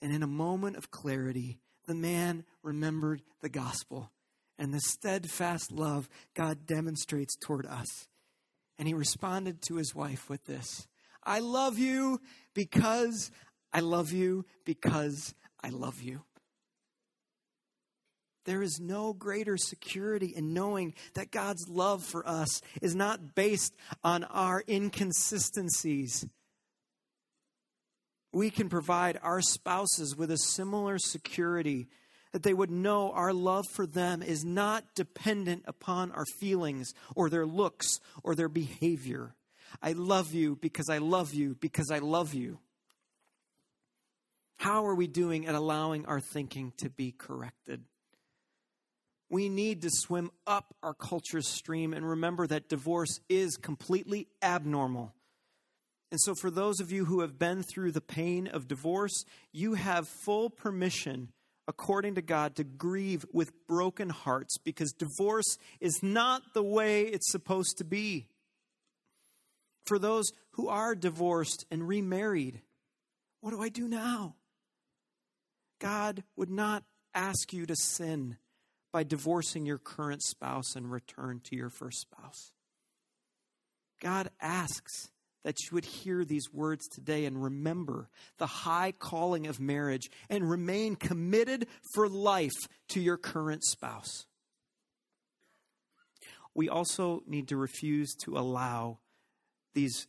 And 0.02 0.14
in 0.14 0.24
a 0.24 0.28
moment 0.28 0.78
of 0.78 0.92
clarity, 0.92 1.60
the 1.88 1.96
man 1.96 2.44
remembered 2.62 3.22
the 3.42 3.50
gospel 3.50 4.12
and 4.60 4.74
the 4.74 4.80
steadfast 4.80 5.72
love 5.72 6.10
God 6.34 6.66
demonstrates 6.66 7.36
toward 7.36 7.66
us. 7.66 8.08
And 8.78 8.88
he 8.88 8.94
responded 8.94 9.62
to 9.64 9.76
his 9.76 9.96
wife 9.96 10.30
with 10.30 10.46
this 10.46 10.88
I 11.24 11.40
love 11.40 11.78
you 11.78 12.22
because 12.54 13.32
I 13.74 13.82
love 13.82 14.12
you 14.12 14.46
because 14.66 15.34
I 15.64 15.70
love 15.70 16.02
you. 16.02 16.24
There 18.46 18.64
is 18.64 18.80
no 18.80 19.12
greater 19.12 19.58
security 19.58 20.34
in 20.34 20.54
knowing 20.54 20.94
that 21.16 21.32
God's 21.32 21.68
love 21.68 22.02
for 22.02 22.26
us 22.26 22.62
is 22.82 22.96
not 22.96 23.36
based 23.36 23.76
on 24.06 24.24
our 24.24 24.64
inconsistencies. 24.70 26.26
We 28.38 28.52
can 28.52 28.70
provide 28.70 29.18
our 29.24 29.42
spouses 29.42 30.16
with 30.16 30.30
a 30.30 30.38
similar 30.38 31.00
security 31.00 31.88
that 32.34 32.44
they 32.44 32.54
would 32.54 32.70
know 32.70 33.12
our 33.12 33.34
love 33.34 33.66
for 33.74 33.88
them 33.88 34.22
is 34.22 34.46
not 34.46 34.94
dependent 34.94 35.64
upon 35.66 36.12
our 36.12 36.26
feelings 36.40 36.94
or 37.16 37.32
their 37.32 37.48
looks 37.48 38.00
or 38.22 38.36
their 38.36 38.48
behavior. 38.48 39.34
I 39.82 39.94
love 39.94 40.36
you 40.36 40.56
because 40.56 40.88
I 40.88 41.00
love 41.00 41.34
you 41.34 41.56
because 41.60 41.90
I 41.90 41.98
love 41.98 42.36
you. 42.36 42.60
How 44.60 44.86
are 44.86 44.94
we 44.94 45.08
doing 45.08 45.48
at 45.48 45.56
allowing 45.56 46.06
our 46.06 46.20
thinking 46.20 46.74
to 46.78 46.92
be 46.92 47.14
corrected? 47.14 47.86
We 49.32 49.50
need 49.50 49.82
to 49.82 49.90
swim 49.90 50.30
up 50.46 50.76
our 50.84 50.94
culture's 50.94 51.48
stream 51.48 51.92
and 51.92 52.08
remember 52.08 52.46
that 52.46 52.70
divorce 52.70 53.20
is 53.30 53.58
completely 53.58 54.28
abnormal. 54.44 55.16
And 56.12 56.20
so, 56.22 56.36
for 56.36 56.50
those 56.50 56.80
of 56.80 56.92
you 56.92 57.06
who 57.06 57.20
have 57.22 57.38
been 57.38 57.64
through 57.64 57.92
the 57.92 58.02
pain 58.02 58.48
of 58.48 58.68
divorce, 58.68 59.26
you 59.52 59.74
have 59.74 60.08
full 60.08 60.50
permission, 60.50 61.34
according 61.68 62.16
to 62.16 62.22
God, 62.22 62.56
to 62.56 62.64
grieve 62.64 63.26
with 63.34 63.68
broken 63.68 64.10
hearts 64.10 64.58
because 64.58 64.94
divorce 64.94 65.58
is 65.82 66.02
not 66.02 66.54
the 66.54 66.64
way 66.64 67.04
it's 67.04 67.32
supposed 67.32 67.78
to 67.80 67.84
be. 67.84 68.28
For 69.86 70.00
those 70.00 70.32
who 70.52 70.70
are 70.70 70.96
divorced 70.96 71.66
and 71.70 71.88
remarried, 71.88 72.62
what 73.42 73.52
do 73.52 73.62
I 73.62 73.70
do 73.70 73.88
now? 73.88 74.36
God 75.80 76.24
would 76.36 76.50
not 76.50 76.84
ask 77.14 77.52
you 77.54 77.66
to 77.66 77.76
sin 77.76 78.38
by 78.92 79.04
divorcing 79.04 79.66
your 79.66 79.78
current 79.78 80.24
spouse 80.24 80.76
and 80.76 80.92
return 80.92 81.42
to 81.44 81.56
your 81.56 81.70
first 81.70 82.00
spouse. 82.00 82.54
God 84.02 84.30
asks 84.40 85.10
that 85.44 85.56
you 85.62 85.70
would 85.74 85.86
hear 85.86 86.26
these 86.26 86.52
words 86.52 86.88
today 86.88 87.26
and 87.26 87.42
remember 87.42 88.10
the 88.38 88.48
high 88.48 88.92
calling 88.92 89.48
of 89.48 89.60
marriage 89.60 90.10
and 90.30 90.50
remain 90.50 90.96
committed 90.96 91.68
for 91.94 92.08
life 92.08 92.68
to 92.90 93.00
your 93.00 93.18
current 93.18 93.64
spouse. 93.64 94.26
We 96.54 96.70
also 96.70 97.22
need 97.28 97.48
to 97.50 97.58
refuse 97.58 98.14
to 98.24 98.38
allow 98.38 99.00
these 99.74 100.08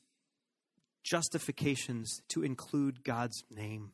justifications 1.04 2.20
to 2.28 2.42
include 2.42 3.04
God's 3.04 3.44
name 3.50 3.92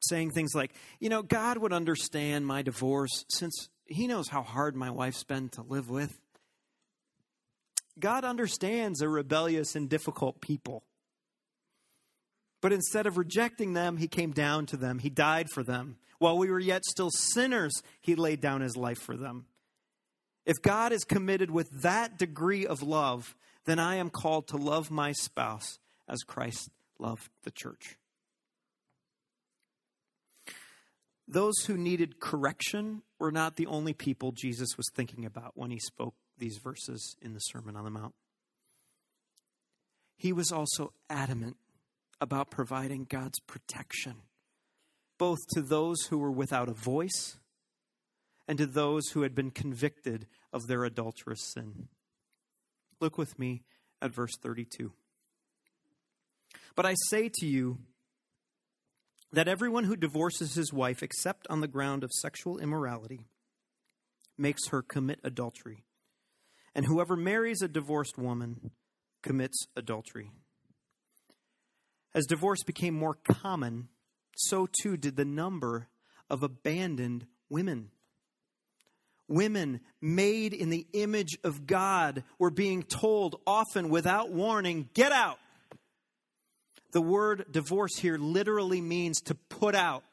saying 0.00 0.30
things 0.30 0.54
like, 0.54 0.72
you 1.00 1.08
know, 1.08 1.22
God 1.22 1.58
would 1.58 1.72
understand 1.72 2.46
my 2.46 2.62
divorce 2.62 3.24
since 3.30 3.68
he 3.86 4.06
knows 4.06 4.28
how 4.28 4.42
hard 4.42 4.76
my 4.76 4.90
wife's 4.90 5.24
been 5.24 5.48
to 5.50 5.62
live 5.62 5.88
with. 5.88 6.18
God 8.00 8.24
understands 8.24 9.00
a 9.00 9.08
rebellious 9.08 9.74
and 9.74 9.88
difficult 9.88 10.40
people. 10.40 10.82
But 12.60 12.72
instead 12.72 13.06
of 13.06 13.16
rejecting 13.16 13.72
them, 13.72 13.96
he 13.96 14.08
came 14.08 14.32
down 14.32 14.66
to 14.66 14.76
them. 14.76 14.98
He 14.98 15.10
died 15.10 15.48
for 15.52 15.62
them. 15.62 15.96
While 16.18 16.38
we 16.38 16.50
were 16.50 16.58
yet 16.58 16.84
still 16.84 17.10
sinners, 17.10 17.82
he 18.00 18.16
laid 18.16 18.40
down 18.40 18.60
his 18.60 18.76
life 18.76 18.98
for 18.98 19.16
them. 19.16 19.46
If 20.44 20.56
God 20.62 20.92
is 20.92 21.04
committed 21.04 21.50
with 21.50 21.82
that 21.82 22.18
degree 22.18 22.66
of 22.66 22.82
love, 22.82 23.36
then 23.66 23.78
I 23.78 23.96
am 23.96 24.10
called 24.10 24.48
to 24.48 24.56
love 24.56 24.90
my 24.90 25.12
spouse 25.12 25.78
as 26.08 26.22
Christ 26.22 26.70
loved 26.98 27.28
the 27.44 27.50
church. 27.50 27.96
Those 31.28 31.58
who 31.66 31.76
needed 31.76 32.18
correction 32.18 33.02
were 33.18 33.30
not 33.30 33.56
the 33.56 33.66
only 33.66 33.92
people 33.92 34.32
Jesus 34.32 34.70
was 34.76 34.88
thinking 34.94 35.26
about 35.26 35.52
when 35.54 35.70
he 35.70 35.78
spoke 35.78 36.14
these 36.38 36.58
verses 36.62 37.16
in 37.20 37.34
the 37.34 37.40
Sermon 37.40 37.76
on 37.76 37.84
the 37.84 37.90
Mount. 37.90 38.14
He 40.16 40.32
was 40.32 40.50
also 40.50 40.92
adamant 41.08 41.56
about 42.20 42.50
providing 42.50 43.04
God's 43.04 43.38
protection, 43.40 44.16
both 45.18 45.38
to 45.50 45.62
those 45.62 46.02
who 46.10 46.18
were 46.18 46.32
without 46.32 46.68
a 46.68 46.74
voice 46.74 47.36
and 48.48 48.58
to 48.58 48.66
those 48.66 49.08
who 49.10 49.22
had 49.22 49.34
been 49.34 49.50
convicted 49.50 50.26
of 50.52 50.66
their 50.66 50.84
adulterous 50.84 51.52
sin. 51.54 51.88
Look 53.00 53.18
with 53.18 53.38
me 53.38 53.62
at 54.02 54.14
verse 54.14 54.36
32. 54.42 54.92
But 56.74 56.86
I 56.86 56.94
say 57.10 57.30
to 57.40 57.46
you, 57.46 57.78
that 59.32 59.48
everyone 59.48 59.84
who 59.84 59.96
divorces 59.96 60.54
his 60.54 60.72
wife 60.72 61.02
except 61.02 61.46
on 61.50 61.60
the 61.60 61.68
ground 61.68 62.02
of 62.02 62.10
sexual 62.12 62.58
immorality 62.58 63.26
makes 64.36 64.68
her 64.68 64.82
commit 64.82 65.20
adultery. 65.22 65.84
And 66.78 66.86
whoever 66.86 67.16
marries 67.16 67.60
a 67.60 67.66
divorced 67.66 68.16
woman 68.16 68.70
commits 69.24 69.66
adultery. 69.74 70.30
As 72.14 72.24
divorce 72.24 72.62
became 72.62 72.94
more 72.94 73.18
common, 73.28 73.88
so 74.36 74.68
too 74.80 74.96
did 74.96 75.16
the 75.16 75.24
number 75.24 75.88
of 76.30 76.44
abandoned 76.44 77.26
women. 77.50 77.90
Women 79.26 79.80
made 80.00 80.54
in 80.54 80.70
the 80.70 80.86
image 80.92 81.36
of 81.42 81.66
God 81.66 82.22
were 82.38 82.48
being 82.48 82.84
told, 82.84 83.40
often 83.44 83.88
without 83.88 84.30
warning, 84.30 84.88
get 84.94 85.10
out. 85.10 85.40
The 86.92 87.02
word 87.02 87.46
divorce 87.50 87.96
here 87.96 88.18
literally 88.18 88.80
means 88.80 89.20
to 89.22 89.34
put 89.34 89.74
out. 89.74 90.04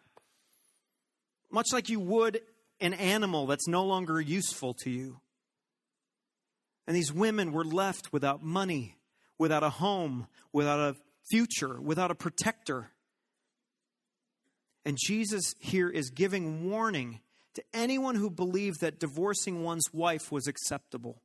Much 1.52 1.68
like 1.72 1.90
you 1.90 2.00
would 2.00 2.42
an 2.82 2.96
animal 2.96 3.46
that's 3.46 3.68
no 3.68 3.86
longer 3.86 4.20
useful 4.20 4.74
to 4.80 4.90
you. 4.90 5.20
And 6.88 6.96
these 6.96 7.12
women 7.12 7.52
were 7.52 7.66
left 7.66 8.14
without 8.14 8.44
money, 8.44 8.98
without 9.38 9.64
a 9.64 9.70
home, 9.70 10.28
without 10.54 10.80
a 10.80 10.96
future, 11.30 11.80
without 11.82 12.12
a 12.12 12.16
protector. 12.16 12.92
And 14.86 14.98
Jesus 15.04 15.56
here 15.60 15.90
is 15.90 16.12
giving 16.12 16.70
warning 16.70 17.22
to 17.56 17.64
anyone 17.74 18.16
who 18.16 18.30
believed 18.30 18.82
that 18.82 19.00
divorcing 19.00 19.64
one's 19.64 19.92
wife 19.92 20.32
was 20.32 20.48
acceptable. 20.48 21.22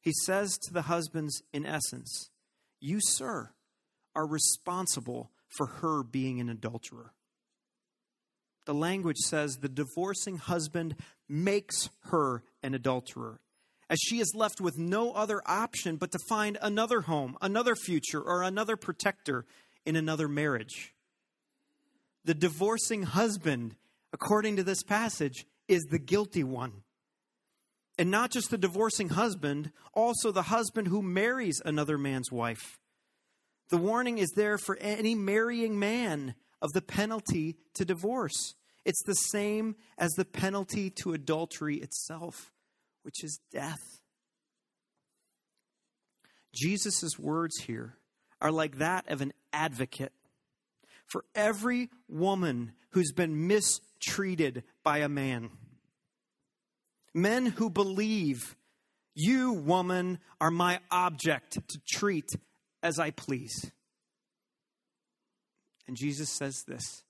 He 0.00 0.12
says 0.24 0.58
to 0.58 0.72
the 0.72 0.82
husbands, 0.82 1.42
in 1.52 1.66
essence, 1.66 2.30
You, 2.80 2.98
sir, 3.00 3.50
are 4.14 4.26
responsible 4.26 5.30
for 5.48 5.66
her 5.66 6.02
being 6.02 6.40
an 6.40 6.48
adulterer. 6.48 7.12
The 8.64 8.74
language 8.74 9.18
says 9.18 9.56
the 9.56 9.68
divorcing 9.68 10.36
husband 10.36 10.96
makes 11.28 11.88
her 12.10 12.42
an 12.62 12.74
adulterer, 12.74 13.40
as 13.90 13.98
she 13.98 14.20
is 14.20 14.32
left 14.34 14.60
with 14.60 14.76
no 14.78 15.12
other 15.12 15.42
option 15.46 15.96
but 15.96 16.10
to 16.12 16.18
find 16.28 16.58
another 16.60 17.02
home, 17.02 17.36
another 17.40 17.74
future, 17.74 18.20
or 18.20 18.42
another 18.42 18.76
protector 18.76 19.44
in 19.86 19.96
another 19.96 20.28
marriage. 20.28 20.94
The 22.24 22.34
divorcing 22.34 23.04
husband, 23.04 23.76
according 24.12 24.56
to 24.56 24.62
this 24.62 24.82
passage, 24.82 25.46
is 25.66 25.84
the 25.84 25.98
guilty 25.98 26.44
one. 26.44 26.82
And 27.98 28.10
not 28.10 28.30
just 28.30 28.50
the 28.50 28.58
divorcing 28.58 29.10
husband, 29.10 29.72
also 29.92 30.30
the 30.30 30.42
husband 30.42 30.88
who 30.88 31.02
marries 31.02 31.60
another 31.64 31.98
man's 31.98 32.30
wife. 32.30 32.78
The 33.70 33.76
warning 33.76 34.18
is 34.18 34.30
there 34.36 34.56
for 34.56 34.76
any 34.80 35.14
marrying 35.14 35.78
man 35.78 36.34
of 36.62 36.72
the 36.72 36.82
penalty 36.82 37.56
to 37.74 37.84
divorce. 37.84 38.54
It's 38.84 39.02
the 39.04 39.14
same 39.14 39.76
as 39.98 40.10
the 40.12 40.24
penalty 40.24 40.90
to 41.02 41.12
adultery 41.12 41.76
itself, 41.76 42.52
which 43.08 43.24
is 43.24 43.40
death. 43.50 44.02
Jesus' 46.54 47.18
words 47.18 47.62
here 47.62 47.94
are 48.38 48.52
like 48.52 48.76
that 48.76 49.10
of 49.10 49.22
an 49.22 49.32
advocate 49.50 50.12
for 51.06 51.24
every 51.34 51.88
woman 52.06 52.72
who's 52.90 53.10
been 53.12 53.46
mistreated 53.46 54.62
by 54.84 54.98
a 54.98 55.08
man. 55.08 55.48
Men 57.14 57.46
who 57.46 57.70
believe, 57.70 58.58
you, 59.14 59.54
woman, 59.54 60.18
are 60.38 60.50
my 60.50 60.78
object 60.90 61.66
to 61.66 61.80
treat 61.88 62.28
as 62.82 62.98
I 62.98 63.10
please. 63.10 63.72
And 65.86 65.96
Jesus 65.96 66.28
says 66.28 66.62
this 66.68 67.04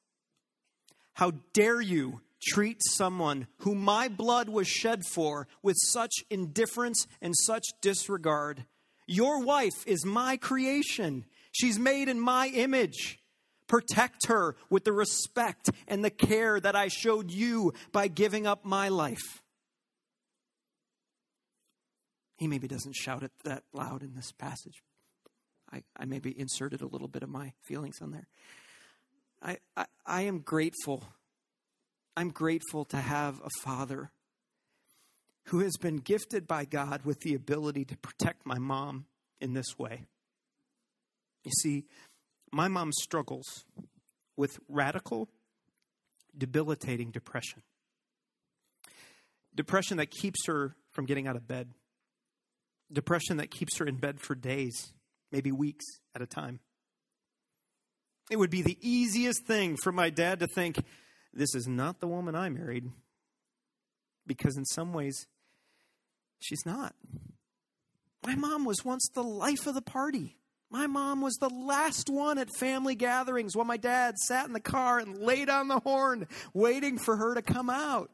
How 1.14 1.32
dare 1.54 1.80
you 1.80 2.20
treat 2.42 2.80
someone 2.84 3.46
whom 3.58 3.78
my 3.78 4.08
blood 4.08 4.48
was 4.48 4.68
shed 4.68 5.04
for 5.04 5.48
with 5.62 5.76
such 5.78 6.12
indifference 6.30 7.06
and 7.20 7.34
such 7.36 7.64
disregard? 7.80 8.64
Your 9.06 9.42
wife 9.42 9.86
is 9.86 10.04
my 10.04 10.36
creation, 10.36 11.24
she's 11.52 11.78
made 11.78 12.08
in 12.08 12.20
my 12.20 12.48
image. 12.48 13.20
Protect 13.66 14.28
her 14.28 14.56
with 14.70 14.84
the 14.84 14.94
respect 14.94 15.68
and 15.86 16.02
the 16.02 16.10
care 16.10 16.58
that 16.58 16.74
I 16.74 16.88
showed 16.88 17.30
you 17.30 17.74
by 17.92 18.08
giving 18.08 18.46
up 18.46 18.64
my 18.64 18.88
life. 18.88 19.42
He 22.38 22.46
maybe 22.46 22.66
doesn't 22.66 22.94
shout 22.94 23.22
it 23.22 23.32
that 23.44 23.64
loud 23.74 24.02
in 24.02 24.14
this 24.14 24.32
passage. 24.32 24.82
I, 25.70 25.82
I 25.96 26.06
maybe 26.06 26.38
inserted 26.38 26.80
a 26.80 26.86
little 26.86 27.08
bit 27.08 27.22
of 27.22 27.28
my 27.28 27.52
feelings 27.62 28.00
on 28.00 28.12
there. 28.12 28.26
I, 29.42 29.58
I, 29.76 29.86
I 30.06 30.22
am 30.22 30.40
grateful. 30.40 31.04
I'm 32.18 32.30
grateful 32.30 32.84
to 32.86 32.96
have 32.96 33.40
a 33.44 33.60
father 33.62 34.10
who 35.44 35.60
has 35.60 35.76
been 35.76 35.98
gifted 35.98 36.48
by 36.48 36.64
God 36.64 37.04
with 37.04 37.20
the 37.20 37.32
ability 37.32 37.84
to 37.84 37.96
protect 37.96 38.44
my 38.44 38.58
mom 38.58 39.06
in 39.40 39.52
this 39.52 39.78
way. 39.78 40.02
You 41.44 41.52
see, 41.62 41.84
my 42.50 42.66
mom 42.66 42.90
struggles 42.90 43.64
with 44.36 44.58
radical, 44.68 45.28
debilitating 46.36 47.12
depression. 47.12 47.62
Depression 49.54 49.98
that 49.98 50.10
keeps 50.10 50.44
her 50.48 50.74
from 50.90 51.06
getting 51.06 51.28
out 51.28 51.36
of 51.36 51.46
bed. 51.46 51.68
Depression 52.92 53.36
that 53.36 53.52
keeps 53.52 53.78
her 53.78 53.86
in 53.86 53.94
bed 53.94 54.18
for 54.18 54.34
days, 54.34 54.92
maybe 55.30 55.52
weeks 55.52 55.84
at 56.16 56.20
a 56.20 56.26
time. 56.26 56.58
It 58.28 58.40
would 58.40 58.50
be 58.50 58.62
the 58.62 58.76
easiest 58.80 59.46
thing 59.46 59.76
for 59.76 59.92
my 59.92 60.10
dad 60.10 60.40
to 60.40 60.48
think, 60.48 60.78
this 61.32 61.54
is 61.54 61.66
not 61.66 62.00
the 62.00 62.08
woman 62.08 62.34
I 62.34 62.48
married. 62.48 62.84
Because 64.26 64.56
in 64.56 64.64
some 64.64 64.92
ways, 64.92 65.26
she's 66.40 66.64
not. 66.66 66.94
My 68.24 68.34
mom 68.34 68.64
was 68.64 68.84
once 68.84 69.08
the 69.14 69.22
life 69.22 69.66
of 69.66 69.74
the 69.74 69.82
party. 69.82 70.36
My 70.70 70.86
mom 70.86 71.22
was 71.22 71.34
the 71.36 71.48
last 71.48 72.10
one 72.10 72.36
at 72.36 72.54
family 72.58 72.94
gatherings 72.94 73.56
while 73.56 73.64
my 73.64 73.78
dad 73.78 74.18
sat 74.18 74.46
in 74.46 74.52
the 74.52 74.60
car 74.60 74.98
and 74.98 75.18
laid 75.18 75.48
on 75.48 75.68
the 75.68 75.80
horn, 75.80 76.26
waiting 76.52 76.98
for 76.98 77.16
her 77.16 77.34
to 77.34 77.42
come 77.42 77.70
out. 77.70 78.10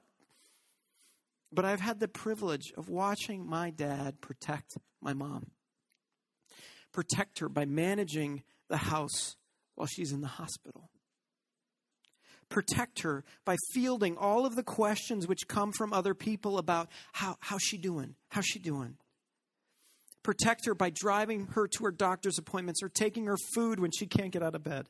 But 1.52 1.64
I've 1.64 1.80
had 1.80 1.98
the 1.98 2.08
privilege 2.08 2.72
of 2.76 2.88
watching 2.88 3.46
my 3.46 3.70
dad 3.70 4.20
protect 4.20 4.76
my 5.00 5.14
mom, 5.14 5.50
protect 6.92 7.40
her 7.40 7.48
by 7.48 7.64
managing 7.64 8.44
the 8.68 8.76
house 8.76 9.36
while 9.74 9.86
she's 9.86 10.12
in 10.12 10.20
the 10.20 10.28
hospital. 10.28 10.90
Protect 12.54 13.00
her 13.00 13.24
by 13.44 13.56
fielding 13.72 14.16
all 14.16 14.46
of 14.46 14.54
the 14.54 14.62
questions 14.62 15.26
which 15.26 15.48
come 15.48 15.72
from 15.72 15.92
other 15.92 16.14
people 16.14 16.56
about 16.56 16.88
how, 17.12 17.36
how's 17.40 17.62
she 17.62 17.76
doing? 17.76 18.14
How's 18.28 18.46
she 18.46 18.60
doing? 18.60 18.96
Protect 20.22 20.64
her 20.66 20.74
by 20.76 20.90
driving 20.90 21.48
her 21.54 21.66
to 21.66 21.84
her 21.84 21.90
doctor's 21.90 22.38
appointments 22.38 22.80
or 22.80 22.88
taking 22.88 23.26
her 23.26 23.36
food 23.56 23.80
when 23.80 23.90
she 23.90 24.06
can't 24.06 24.30
get 24.30 24.44
out 24.44 24.54
of 24.54 24.62
bed. 24.62 24.86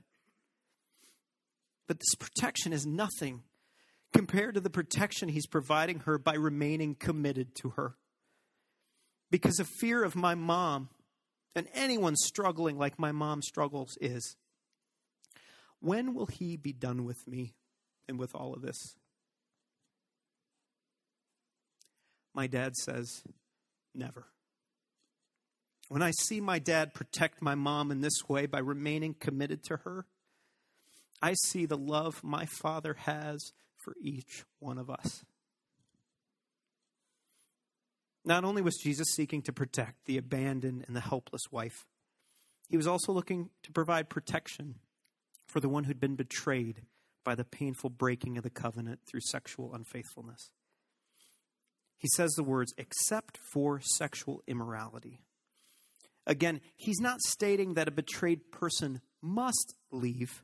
But 1.87 2.01
this 2.01 2.15
protection 2.17 2.75
is 2.75 2.85
nothing 2.85 3.45
compared 4.13 4.57
to 4.57 4.61
the 4.61 4.69
protection 4.69 5.31
he's 5.31 5.47
providing 5.47 6.01
her 6.01 6.19
by 6.19 6.35
remaining 6.35 6.95
committed 6.95 7.55
to 7.63 7.71
her. 7.71 7.95
Because 9.31 9.59
of 9.59 9.69
fear 9.81 10.05
of 10.05 10.15
my 10.15 10.35
mom 10.35 10.91
and 11.57 11.67
anyone 11.73 12.15
struggling 12.17 12.77
like 12.77 12.99
my 12.99 13.11
mom 13.11 13.41
struggles 13.41 13.97
is 14.03 14.37
when 15.85 16.15
will 16.15 16.27
he 16.27 16.57
be 16.57 16.73
done 16.73 17.05
with 17.05 17.29
me 17.29 17.53
and 18.09 18.19
with 18.19 18.35
all 18.35 18.55
of 18.55 18.63
this? 18.63 18.97
My 22.33 22.47
dad 22.47 22.75
says, 22.75 23.23
never. 23.95 24.25
When 25.89 26.01
I 26.01 26.13
see 26.13 26.41
my 26.41 26.59
dad 26.59 26.95
protect 26.95 27.43
my 27.43 27.55
mom 27.55 27.91
in 27.91 28.01
this 28.01 28.27
way 28.27 28.47
by 28.47 28.61
remaining 28.61 29.15
committed 29.15 29.63
to 29.65 29.77
her, 29.85 30.07
I 31.21 31.35
see 31.45 31.67
the 31.67 31.77
love 31.77 32.25
my 32.25 32.47
father 32.47 32.95
has 33.01 33.53
for 33.77 33.95
each 34.01 34.45
one 34.61 34.79
of 34.79 34.89
us. 34.89 35.23
Not 38.25 38.45
only 38.45 38.63
was 38.63 38.81
Jesus 38.83 39.09
seeking 39.15 39.43
to 39.43 39.53
protect 39.53 40.07
the 40.07 40.17
abandoned 40.17 40.85
and 40.87 40.97
the 40.97 41.01
helpless 41.01 41.43
wife, 41.51 41.85
he 42.71 42.79
was 42.79 42.87
also 42.87 43.13
looking 43.13 43.51
to 43.63 43.71
provide 43.71 44.09
protection 44.09 44.77
for 45.55 45.61
the 45.61 45.69
one 45.69 45.85
who'd 45.85 46.01
been 46.01 46.17
betrayed 46.17 46.83
by 47.23 47.37
the 47.37 47.45
painful 47.45 47.89
breaking 47.89 48.37
of 48.37 48.43
the 48.43 48.51
covenant 48.51 48.99
through 49.07 49.21
sexual 49.21 49.73
unfaithfulness. 49.73 50.51
He 51.97 52.09
says 52.17 52.33
the 52.33 52.43
words, 52.43 52.75
except 52.77 53.39
for 53.53 53.81
sexual 53.81 54.43
immorality. 54.49 55.21
Again, 56.27 56.61
he's 56.77 56.99
not 56.99 57.21
stating 57.21 57.75
that 57.75 57.87
a 57.87 57.93
betrayed 57.93 58.51
person 58.51 59.01
must 59.23 59.77
leave. 59.93 60.43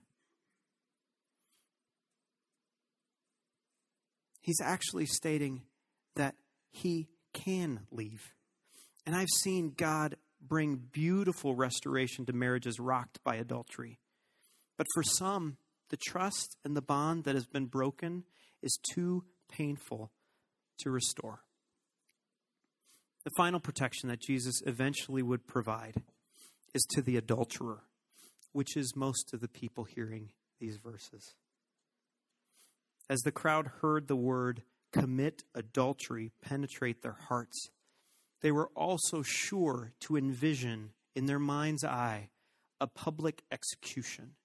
He's 4.41 4.61
actually 4.63 5.07
stating 5.07 5.63
that 6.15 6.37
he 6.71 7.09
can 7.33 7.81
leave. 7.91 8.33
And 9.05 9.17
I've 9.17 9.27
seen 9.43 9.75
God 9.77 10.15
bring 10.41 10.77
beautiful 10.77 11.57
restoration 11.57 12.27
to 12.27 12.33
marriages 12.33 12.79
rocked 12.79 13.25
by 13.25 13.35
adultery. 13.35 13.99
But 14.81 14.87
for 14.95 15.03
some, 15.03 15.59
the 15.91 15.99
trust 15.99 16.57
and 16.65 16.75
the 16.75 16.81
bond 16.81 17.25
that 17.25 17.35
has 17.35 17.45
been 17.45 17.67
broken 17.67 18.25
is 18.63 18.79
too 18.95 19.25
painful 19.53 20.11
to 20.79 20.91
restore. 20.91 21.43
The 23.25 23.31
final 23.37 23.61
protection 23.61 24.09
that 24.09 24.23
Jesus 24.23 24.63
eventually 24.65 25.23
would 25.23 25.47
provide 25.47 25.97
is 26.73 26.83
to 26.93 27.03
the 27.03 27.19
adulterer, 27.19 27.83
which 28.53 28.75
is 28.75 28.97
most 28.97 29.35
of 29.35 29.41
the 29.41 29.49
people 29.49 29.85
hearing 29.85 30.31
these 30.61 30.79
verses. 30.79 31.35
As 33.11 33.21
the 33.21 33.33
crowd 33.33 33.67
heard 33.83 34.09
the 34.09 34.17
word 34.17 34.63
commit 34.95 35.43
adultery 35.55 36.33
penetrate 36.41 37.03
their 37.03 37.19
hearts, 37.29 37.69
they 38.41 38.51
were 38.51 38.71
also 38.75 39.21
sure 39.23 39.93
to 40.01 40.17
envision 40.17 40.93
in 41.15 41.27
their 41.27 41.39
mind's 41.39 41.85
eye 41.85 42.31
a 42.81 42.87
public 42.87 43.43
execution, 43.53 44.37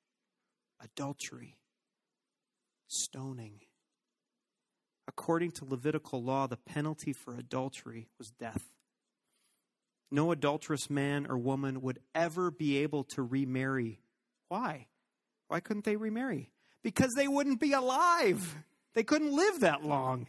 adultery, 0.84 1.58
stoning. 2.88 3.62
According 5.08 5.52
to 5.52 5.66
Levitical 5.66 6.24
law, 6.24 6.48
the 6.48 6.58
penalty 6.58 7.14
for 7.14 7.36
adultery 7.36 8.08
was 8.18 8.32
death. 8.32 8.64
No 10.12 10.32
adulterous 10.32 10.90
man 10.90 11.28
or 11.28 11.38
woman 11.38 11.82
would 11.82 12.00
ever 12.14 12.52
be 12.52 12.78
able 12.78 13.04
to 13.16 13.22
remarry. 13.22 14.00
Why? 14.48 14.88
Why 15.48 15.60
couldn't 15.60 15.86
they 15.86 15.96
remarry? 15.96 16.52
Because 16.84 17.12
they 17.16 17.28
wouldn't 17.28 17.60
be 17.60 17.74
alive. 17.74 18.56
They 18.94 19.04
couldn't 19.04 19.36
live 19.36 19.60
that 19.60 19.84
long. 19.84 20.28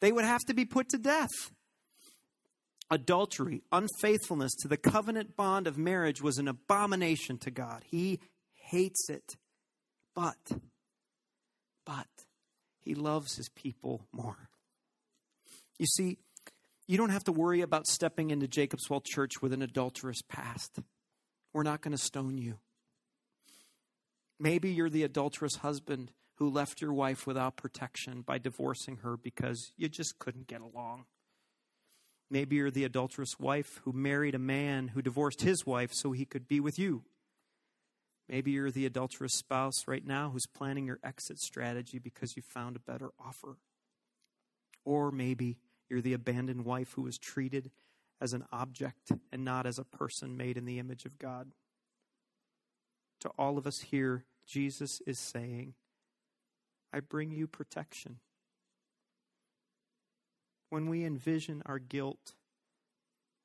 They 0.00 0.12
would 0.12 0.24
have 0.24 0.42
to 0.46 0.54
be 0.54 0.64
put 0.64 0.90
to 0.90 0.98
death. 0.98 1.30
Adultery, 2.90 3.62
unfaithfulness 3.72 4.52
to 4.60 4.68
the 4.68 4.76
covenant 4.76 5.36
bond 5.36 5.66
of 5.66 5.78
marriage 5.78 6.20
was 6.22 6.38
an 6.38 6.48
abomination 6.48 7.38
to 7.38 7.50
God. 7.50 7.82
He 7.86 8.20
hates 8.54 9.08
it. 9.08 9.36
But, 10.14 10.58
but, 11.84 12.06
he 12.80 12.94
loves 12.94 13.36
his 13.36 13.48
people 13.48 14.06
more. 14.12 14.48
You 15.78 15.86
see, 15.86 16.18
you 16.86 16.96
don't 16.96 17.10
have 17.10 17.24
to 17.24 17.32
worry 17.32 17.62
about 17.62 17.86
stepping 17.86 18.30
into 18.30 18.46
Jacob's 18.46 18.88
Well 18.88 19.02
Church 19.04 19.42
with 19.42 19.52
an 19.52 19.62
adulterous 19.62 20.22
past. 20.28 20.78
We're 21.52 21.62
not 21.62 21.80
going 21.80 21.96
to 21.96 22.02
stone 22.02 22.38
you. 22.38 22.58
Maybe 24.38 24.70
you're 24.70 24.90
the 24.90 25.04
adulterous 25.04 25.56
husband 25.56 26.10
who 26.36 26.50
left 26.50 26.80
your 26.80 26.92
wife 26.92 27.26
without 27.26 27.56
protection 27.56 28.22
by 28.22 28.38
divorcing 28.38 28.98
her 28.98 29.16
because 29.16 29.72
you 29.76 29.88
just 29.88 30.18
couldn't 30.18 30.48
get 30.48 30.60
along. 30.60 31.06
Maybe 32.30 32.56
you're 32.56 32.70
the 32.70 32.84
adulterous 32.84 33.38
wife 33.38 33.80
who 33.84 33.92
married 33.92 34.34
a 34.34 34.40
man 34.40 34.88
who 34.88 35.02
divorced 35.02 35.42
his 35.42 35.64
wife 35.64 35.90
so 35.92 36.12
he 36.12 36.24
could 36.24 36.48
be 36.48 36.58
with 36.58 36.78
you. 36.78 37.04
Maybe 38.28 38.52
you're 38.52 38.70
the 38.70 38.86
adulterous 38.86 39.34
spouse 39.34 39.86
right 39.86 40.04
now 40.04 40.30
who's 40.30 40.46
planning 40.46 40.86
your 40.86 40.98
exit 41.04 41.38
strategy 41.38 41.98
because 41.98 42.36
you 42.36 42.42
found 42.42 42.76
a 42.76 42.80
better 42.80 43.10
offer. 43.18 43.58
Or 44.84 45.10
maybe 45.10 45.58
you're 45.88 46.00
the 46.00 46.14
abandoned 46.14 46.64
wife 46.64 46.92
who 46.92 47.02
was 47.02 47.18
treated 47.18 47.70
as 48.20 48.32
an 48.32 48.44
object 48.52 49.12
and 49.32 49.44
not 49.44 49.66
as 49.66 49.78
a 49.78 49.84
person 49.84 50.36
made 50.36 50.56
in 50.56 50.64
the 50.64 50.78
image 50.78 51.04
of 51.04 51.18
God. 51.18 51.52
To 53.20 53.28
all 53.38 53.58
of 53.58 53.66
us 53.66 53.80
here, 53.80 54.24
Jesus 54.46 55.00
is 55.06 55.18
saying, 55.18 55.74
I 56.92 57.00
bring 57.00 57.30
you 57.30 57.46
protection. 57.46 58.18
When 60.70 60.88
we 60.88 61.04
envision 61.04 61.62
our 61.66 61.78
guilt, 61.78 62.34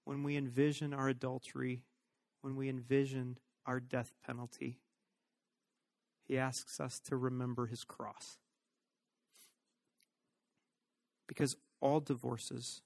when 0.05 0.23
we 0.23 0.37
envision 0.37 0.93
our 0.93 1.09
adultery, 1.09 1.83
when 2.41 2.55
we 2.55 2.69
envision 2.69 3.37
our 3.65 3.79
death 3.79 4.13
penalty, 4.25 4.79
he 6.27 6.37
asks 6.37 6.79
us 6.79 6.99
to 7.05 7.15
remember 7.15 7.65
his 7.65 7.83
cross. 7.83 8.37
Because 11.27 11.55
all 11.81 11.99
divorces, 11.99 12.81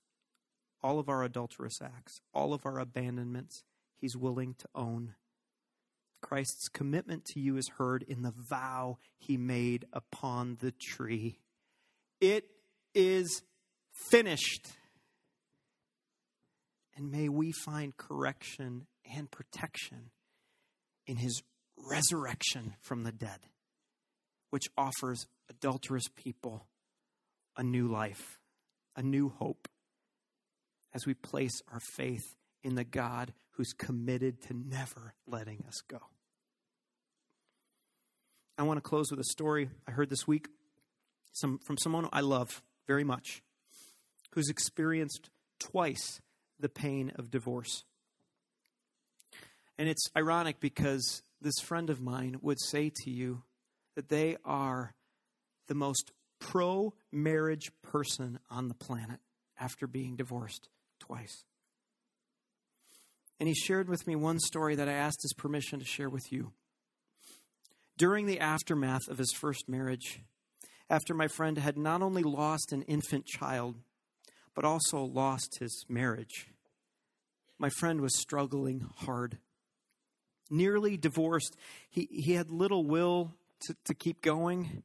all 0.82 1.00
of 1.00 1.10
our 1.10 1.24
adulterous 1.24 1.82
acts, 1.82 2.22
all 2.34 2.54
of 2.54 2.66
our 2.66 2.80
abandonments, 2.80 3.64
he's 3.98 4.16
willing 4.16 4.56
to 4.60 4.68
own. 4.76 5.16
Christ's 6.22 6.70
commitment 6.70 7.26
to 7.26 7.40
you 7.40 7.58
is 7.58 7.70
heard 7.78 8.04
in 8.08 8.22
the 8.22 8.34
vow 8.50 8.98
he 9.18 9.36
made 9.38 9.86
upon 9.92 10.58
the 10.62 10.72
tree. 10.72 11.40
It 12.22 12.46
is 12.96 13.42
finished. 13.92 14.68
And 16.96 17.12
may 17.12 17.28
we 17.28 17.52
find 17.52 17.98
correction 17.98 18.88
and 19.14 19.30
protection 19.30 20.12
in 21.06 21.18
his 21.18 21.42
resurrection 21.78 22.76
from 22.82 23.04
the 23.04 23.12
dead, 23.12 23.40
which 24.50 24.66
offers 24.78 25.26
adulterous 25.50 26.06
people 26.16 26.68
a 27.58 27.64
new 27.64 27.88
life, 27.88 28.40
a 28.96 29.02
new 29.02 29.30
hope, 29.30 29.68
as 30.94 31.06
we 31.06 31.14
place 31.14 31.62
our 31.72 31.80
faith 31.96 32.24
in 32.64 32.76
the 32.76 32.84
God 32.84 33.34
who's 33.52 33.74
committed 33.74 34.42
to 34.44 34.54
never 34.54 35.14
letting 35.28 35.64
us 35.68 35.82
go. 35.88 36.00
I 38.58 38.64
want 38.64 38.78
to 38.78 38.82
close 38.82 39.10
with 39.10 39.20
a 39.20 39.26
story 39.26 39.70
I 39.88 39.92
heard 39.92 40.10
this 40.10 40.28
week 40.28 40.48
some, 41.32 41.60
from 41.60 41.78
someone 41.78 42.08
I 42.14 42.22
love 42.22 42.62
very 42.88 43.04
much, 43.04 43.42
who's 44.34 44.50
experienced 44.50 45.30
twice 45.60 46.22
the 46.60 46.70
pain 46.70 47.12
of 47.16 47.32
divorce. 47.32 47.84
And 49.84 49.90
it's 49.90 50.08
ironic 50.16 50.62
because 50.62 51.24
this 51.42 51.60
friend 51.62 51.90
of 51.90 52.00
mine 52.00 52.38
would 52.42 52.58
say 52.62 52.90
to 53.04 53.10
you 53.10 53.44
that 53.98 54.08
they 54.08 54.38
are 54.46 54.96
the 55.68 55.76
most 55.76 56.14
pro 56.40 56.94
marriage 57.12 57.70
person 57.82 58.40
on 58.50 58.70
the 58.70 58.76
planet 58.76 59.20
after 59.60 59.86
being 59.86 60.16
divorced 60.16 60.70
twice. 61.02 61.44
And 63.42 63.50
he 63.50 63.54
shared 63.54 63.90
with 63.90 64.08
me 64.08 64.16
one 64.16 64.40
story 64.40 64.76
that 64.76 64.88
I 64.88 64.94
asked 64.94 65.22
his 65.22 65.34
permission 65.34 65.80
to 65.80 65.86
share 65.86 66.10
with 66.10 66.32
you. 66.32 66.54
During 67.98 68.26
the 68.26 68.40
aftermath 68.40 69.10
of 69.10 69.18
his 69.18 69.34
first 69.34 69.68
marriage, 69.68 70.22
after 70.90 71.14
my 71.14 71.28
friend 71.28 71.58
had 71.58 71.78
not 71.78 72.02
only 72.02 72.24
lost 72.24 72.72
an 72.72 72.84
infant 72.84 73.26
child, 73.26 73.76
but 74.56 74.64
also 74.64 75.04
lost 75.04 75.58
his 75.60 75.84
marriage, 75.90 76.48
my 77.60 77.70
friend 77.70 78.00
was 78.00 78.18
struggling 78.18 78.88
hard. 79.00 79.40
Nearly 80.50 80.98
divorced, 80.98 81.56
he, 81.90 82.08
he 82.12 82.34
had 82.34 82.52
little 82.52 82.86
will 82.86 83.34
to, 83.62 83.76
to 83.86 83.94
keep 83.94 84.22
going. 84.22 84.84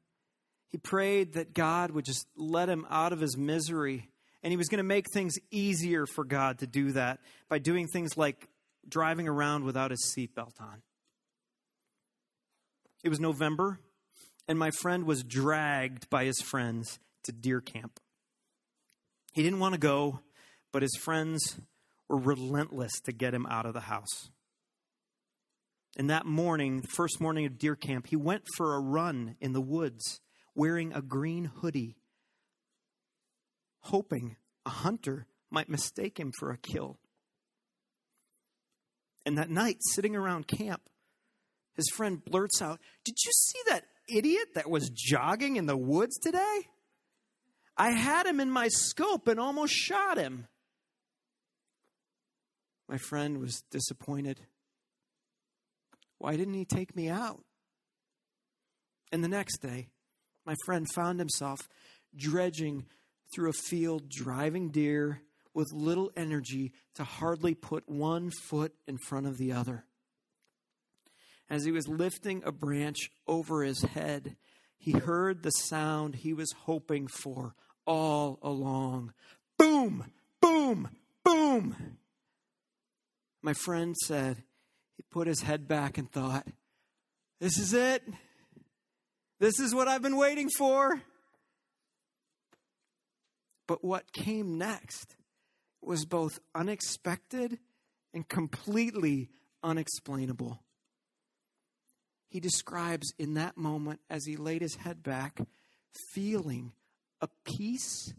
He 0.68 0.78
prayed 0.78 1.34
that 1.34 1.54
God 1.54 1.90
would 1.90 2.04
just 2.04 2.26
let 2.36 2.68
him 2.68 2.86
out 2.90 3.12
of 3.12 3.20
his 3.20 3.36
misery. 3.36 4.10
And 4.42 4.52
he 4.52 4.56
was 4.56 4.68
going 4.68 4.78
to 4.78 4.84
make 4.84 5.06
things 5.12 5.34
easier 5.50 6.06
for 6.06 6.24
God 6.24 6.58
to 6.60 6.66
do 6.66 6.92
that 6.92 7.20
by 7.48 7.58
doing 7.58 7.88
things 7.88 8.16
like 8.16 8.48
driving 8.88 9.28
around 9.28 9.64
without 9.64 9.90
his 9.90 10.14
seatbelt 10.14 10.60
on. 10.60 10.82
It 13.04 13.08
was 13.08 13.20
November, 13.20 13.78
and 14.46 14.58
my 14.58 14.70
friend 14.70 15.04
was 15.04 15.22
dragged 15.22 16.08
by 16.10 16.24
his 16.24 16.40
friends 16.40 16.98
to 17.24 17.32
deer 17.32 17.60
camp. 17.60 18.00
He 19.32 19.42
didn't 19.42 19.60
want 19.60 19.74
to 19.74 19.80
go, 19.80 20.20
but 20.72 20.82
his 20.82 20.96
friends 20.96 21.60
were 22.08 22.18
relentless 22.18 22.92
to 23.04 23.12
get 23.12 23.34
him 23.34 23.46
out 23.46 23.66
of 23.66 23.74
the 23.74 23.80
house. 23.80 24.30
And 25.96 26.10
that 26.10 26.26
morning, 26.26 26.80
the 26.80 26.88
first 26.88 27.20
morning 27.20 27.46
of 27.46 27.58
deer 27.58 27.74
camp, 27.74 28.06
he 28.08 28.16
went 28.16 28.44
for 28.56 28.74
a 28.74 28.80
run 28.80 29.36
in 29.40 29.52
the 29.52 29.60
woods 29.60 30.20
wearing 30.54 30.92
a 30.92 31.02
green 31.02 31.46
hoodie, 31.46 31.96
hoping 33.80 34.36
a 34.66 34.70
hunter 34.70 35.26
might 35.50 35.68
mistake 35.68 36.18
him 36.18 36.32
for 36.38 36.50
a 36.50 36.58
kill. 36.58 36.98
And 39.24 39.38
that 39.38 39.50
night, 39.50 39.78
sitting 39.80 40.16
around 40.16 40.46
camp, 40.46 40.82
his 41.74 41.88
friend 41.90 42.22
blurts 42.24 42.60
out, 42.60 42.80
Did 43.04 43.16
you 43.24 43.32
see 43.32 43.58
that 43.68 43.84
idiot 44.08 44.48
that 44.54 44.70
was 44.70 44.90
jogging 44.90 45.56
in 45.56 45.66
the 45.66 45.76
woods 45.76 46.18
today? 46.18 46.60
I 47.76 47.90
had 47.90 48.26
him 48.26 48.40
in 48.40 48.50
my 48.50 48.68
scope 48.68 49.28
and 49.28 49.38
almost 49.38 49.72
shot 49.72 50.18
him. 50.18 50.48
My 52.88 52.98
friend 52.98 53.38
was 53.38 53.62
disappointed. 53.70 54.40
Why 56.18 56.36
didn't 56.36 56.54
he 56.54 56.64
take 56.64 56.94
me 56.94 57.08
out? 57.08 57.40
And 59.10 59.24
the 59.24 59.28
next 59.28 59.58
day, 59.58 59.88
my 60.44 60.54
friend 60.64 60.86
found 60.94 61.18
himself 61.18 61.60
dredging 62.14 62.86
through 63.34 63.50
a 63.50 63.54
field, 63.54 64.08
driving 64.08 64.70
deer 64.70 65.22
with 65.54 65.72
little 65.72 66.10
energy 66.16 66.72
to 66.94 67.04
hardly 67.04 67.54
put 67.54 67.88
one 67.88 68.30
foot 68.30 68.74
in 68.86 68.98
front 68.98 69.26
of 69.26 69.38
the 69.38 69.52
other 69.52 69.84
as 71.50 71.64
he 71.64 71.72
was 71.72 71.88
lifting 71.88 72.42
a 72.44 72.52
branch 72.52 73.10
over 73.26 73.62
his 73.62 73.82
head, 73.82 74.36
he 74.76 74.92
heard 74.92 75.42
the 75.42 75.50
sound 75.50 76.16
he 76.16 76.32
was 76.32 76.52
hoping 76.64 77.06
for 77.06 77.54
all 77.86 78.38
along 78.42 79.12
boom, 79.56 80.04
boom, 80.40 80.88
boom. 81.24 81.96
My 83.42 83.54
friend 83.54 83.96
said 84.04 84.44
he 84.98 85.02
put 85.10 85.26
his 85.26 85.40
head 85.40 85.66
back 85.66 85.96
and 85.96 86.12
thought, 86.12 86.46
This 87.40 87.56
is 87.56 87.72
it. 87.72 88.02
This 89.40 89.58
is 89.58 89.74
what 89.74 89.88
I've 89.88 90.02
been 90.02 90.18
waiting 90.18 90.50
for. 90.50 91.00
But 93.66 93.82
what 93.82 94.12
came 94.12 94.58
next 94.58 95.16
was 95.80 96.04
both 96.04 96.38
unexpected 96.54 97.58
and 98.12 98.28
completely 98.28 99.30
unexplainable 99.62 100.60
he 102.28 102.40
describes 102.40 103.12
in 103.18 103.34
that 103.34 103.56
moment 103.56 104.00
as 104.10 104.26
he 104.26 104.36
laid 104.36 104.60
his 104.60 104.76
head 104.76 105.02
back, 105.02 105.40
feeling 106.12 106.72
a 107.20 107.28
peace 107.44 108.12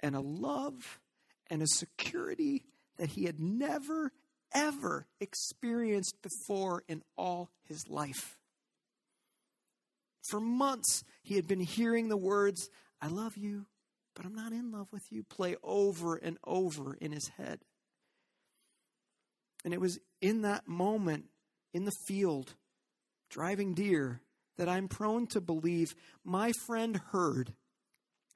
and 0.00 0.16
a 0.16 0.20
love 0.20 1.00
and 1.48 1.62
a 1.62 1.66
security 1.66 2.64
that 2.98 3.10
he 3.10 3.24
had 3.24 3.38
never, 3.38 4.12
ever 4.54 5.06
experienced 5.20 6.20
before 6.22 6.82
in 6.88 7.02
all 7.16 7.50
his 7.64 7.88
life. 7.88 8.36
For 10.22 10.40
months, 10.40 11.04
he 11.22 11.34
had 11.36 11.46
been 11.46 11.60
hearing 11.60 12.08
the 12.08 12.16
words, 12.16 12.68
I 13.00 13.08
love 13.08 13.36
you, 13.36 13.66
but 14.14 14.24
I'm 14.24 14.34
not 14.34 14.52
in 14.52 14.70
love 14.70 14.88
with 14.92 15.10
you, 15.10 15.24
play 15.24 15.56
over 15.62 16.16
and 16.16 16.38
over 16.44 16.94
in 16.94 17.12
his 17.12 17.28
head. 17.28 17.60
And 19.64 19.72
it 19.72 19.80
was 19.80 19.98
in 20.20 20.42
that 20.42 20.68
moment 20.68 21.26
in 21.72 21.84
the 21.84 21.92
field 22.06 22.54
driving 23.30 23.74
deer 23.74 24.20
that 24.58 24.68
I'm 24.68 24.88
prone 24.88 25.26
to 25.28 25.40
believe 25.40 25.94
my 26.24 26.52
friend 26.52 27.00
heard, 27.10 27.54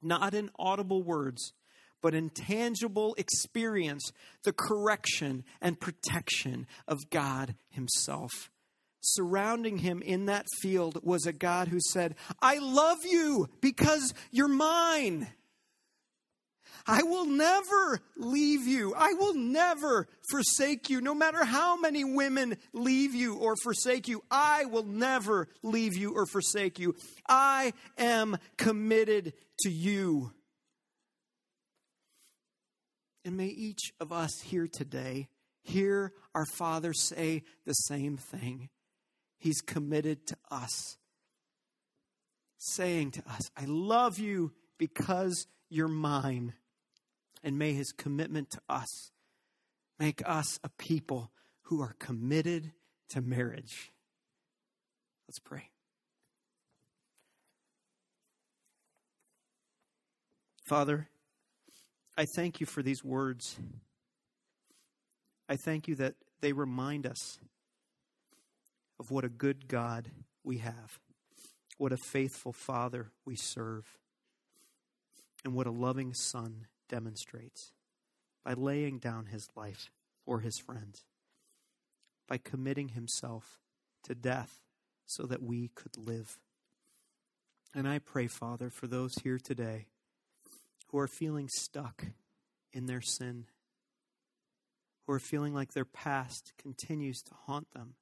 not 0.02 0.34
in 0.34 0.50
audible 0.58 1.02
words, 1.02 1.52
but 2.02 2.14
in 2.14 2.30
tangible 2.30 3.14
experience, 3.18 4.12
the 4.44 4.52
correction 4.52 5.44
and 5.60 5.80
protection 5.80 6.66
of 6.86 7.10
God 7.10 7.54
Himself. 7.68 8.50
Surrounding 9.00 9.78
him 9.78 10.02
in 10.02 10.26
that 10.26 10.46
field 10.60 10.98
was 11.04 11.26
a 11.26 11.32
God 11.32 11.68
who 11.68 11.78
said, 11.80 12.16
I 12.42 12.58
love 12.58 12.98
you 13.04 13.48
because 13.60 14.12
you're 14.32 14.48
mine. 14.48 15.28
I 16.88 17.02
will 17.04 17.26
never 17.26 18.00
leave 18.16 18.66
you. 18.66 18.94
I 18.96 19.12
will 19.12 19.34
never 19.34 20.08
forsake 20.30 20.90
you. 20.90 21.00
No 21.00 21.14
matter 21.14 21.44
how 21.44 21.76
many 21.76 22.02
women 22.02 22.56
leave 22.72 23.14
you 23.14 23.36
or 23.36 23.54
forsake 23.62 24.08
you, 24.08 24.22
I 24.30 24.64
will 24.64 24.84
never 24.84 25.48
leave 25.62 25.96
you 25.96 26.14
or 26.14 26.26
forsake 26.26 26.78
you. 26.78 26.94
I 27.28 27.72
am 27.98 28.38
committed 28.56 29.34
to 29.60 29.70
you. 29.70 30.32
And 33.26 33.36
may 33.36 33.48
each 33.48 33.92
of 33.98 34.12
us 34.12 34.40
here 34.40 34.68
today 34.68 35.26
hear 35.64 36.12
our 36.32 36.46
Father 36.46 36.92
say 36.92 37.42
the 37.64 37.72
same 37.72 38.16
thing. 38.16 38.68
He's 39.36 39.60
committed 39.60 40.28
to 40.28 40.36
us, 40.48 40.96
saying 42.56 43.10
to 43.10 43.28
us, 43.28 43.50
I 43.56 43.64
love 43.64 44.20
you 44.20 44.52
because 44.78 45.48
you're 45.68 45.88
mine 45.88 46.52
and 47.42 47.58
may 47.58 47.72
his 47.72 47.90
commitment 47.90 48.50
to 48.50 48.60
us 48.68 49.10
make 49.98 50.22
us 50.24 50.60
a 50.62 50.68
people 50.68 51.32
who 51.62 51.82
are 51.82 51.96
committed 51.98 52.70
to 53.08 53.20
marriage. 53.20 53.90
Let's 55.26 55.40
pray. 55.40 55.70
Father, 60.62 61.08
I 62.18 62.24
thank 62.24 62.60
you 62.60 62.66
for 62.66 62.82
these 62.82 63.04
words. 63.04 63.56
I 65.50 65.56
thank 65.56 65.86
you 65.86 65.94
that 65.96 66.14
they 66.40 66.54
remind 66.54 67.06
us 67.06 67.38
of 68.98 69.10
what 69.10 69.24
a 69.24 69.28
good 69.28 69.68
God 69.68 70.10
we 70.42 70.58
have. 70.58 70.98
What 71.76 71.92
a 71.92 71.98
faithful 71.98 72.54
Father 72.54 73.12
we 73.26 73.36
serve, 73.36 73.98
and 75.44 75.52
what 75.54 75.66
a 75.66 75.70
loving 75.70 76.14
Son 76.14 76.68
demonstrates 76.88 77.72
by 78.42 78.54
laying 78.54 78.98
down 78.98 79.26
his 79.26 79.48
life 79.54 79.90
for 80.24 80.40
his 80.40 80.58
friends, 80.58 81.04
by 82.26 82.38
committing 82.38 82.88
himself 82.88 83.58
to 84.04 84.14
death 84.14 84.62
so 85.04 85.24
that 85.24 85.42
we 85.42 85.68
could 85.74 85.98
live. 85.98 86.38
And 87.74 87.86
I 87.86 87.98
pray, 87.98 88.26
Father, 88.26 88.70
for 88.70 88.86
those 88.86 89.16
here 89.22 89.38
today 89.38 89.88
who 90.86 90.98
are 90.98 91.08
feeling 91.08 91.48
stuck 91.48 92.06
in 92.72 92.86
their 92.86 93.00
sin, 93.00 93.46
who 95.06 95.12
are 95.12 95.18
feeling 95.18 95.54
like 95.54 95.72
their 95.72 95.84
past 95.84 96.52
continues 96.58 97.22
to 97.22 97.34
haunt 97.46 97.70
them. 97.72 97.94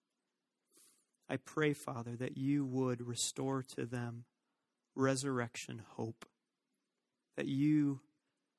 I 1.28 1.36
pray, 1.36 1.72
Father, 1.72 2.16
that 2.16 2.36
you 2.36 2.64
would 2.66 3.06
restore 3.06 3.62
to 3.76 3.86
them 3.86 4.24
resurrection 4.94 5.82
hope, 5.96 6.26
that 7.36 7.46
you 7.46 8.00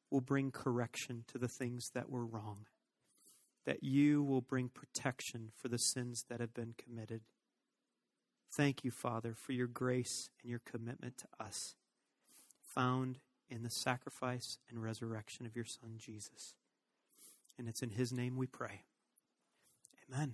will 0.10 0.22
bring 0.22 0.52
correction 0.52 1.24
to 1.28 1.38
the 1.38 1.48
things 1.48 1.92
that 1.94 2.10
were 2.10 2.26
wrong, 2.26 2.66
that 3.66 3.84
you 3.84 4.24
will 4.24 4.42
bring 4.42 4.70
protection 4.70 5.52
for 5.56 5.68
the 5.68 5.78
sins 5.78 6.26
that 6.30 6.40
have 6.40 6.54
been 6.54 6.74
committed. 6.78 7.22
Thank 8.52 8.84
you, 8.84 8.92
Father, 8.92 9.36
for 9.36 9.52
your 9.52 9.68
grace 9.68 10.30
and 10.42 10.50
your 10.50 10.62
commitment 10.66 11.18
to 11.20 11.28
us, 11.40 11.76
found 12.64 13.20
in 13.50 13.64
the 13.64 13.70
sacrifice 13.70 14.58
and 14.70 14.82
resurrection 14.82 15.46
of 15.46 15.56
your 15.56 15.66
Son, 15.66 15.96
Jesus. 15.98 16.56
And 17.58 17.68
it's 17.68 17.82
in 17.82 17.92
his 17.92 18.12
name 18.12 18.36
we 18.36 18.48
pray. 18.48 18.82
Amen. 20.12 20.34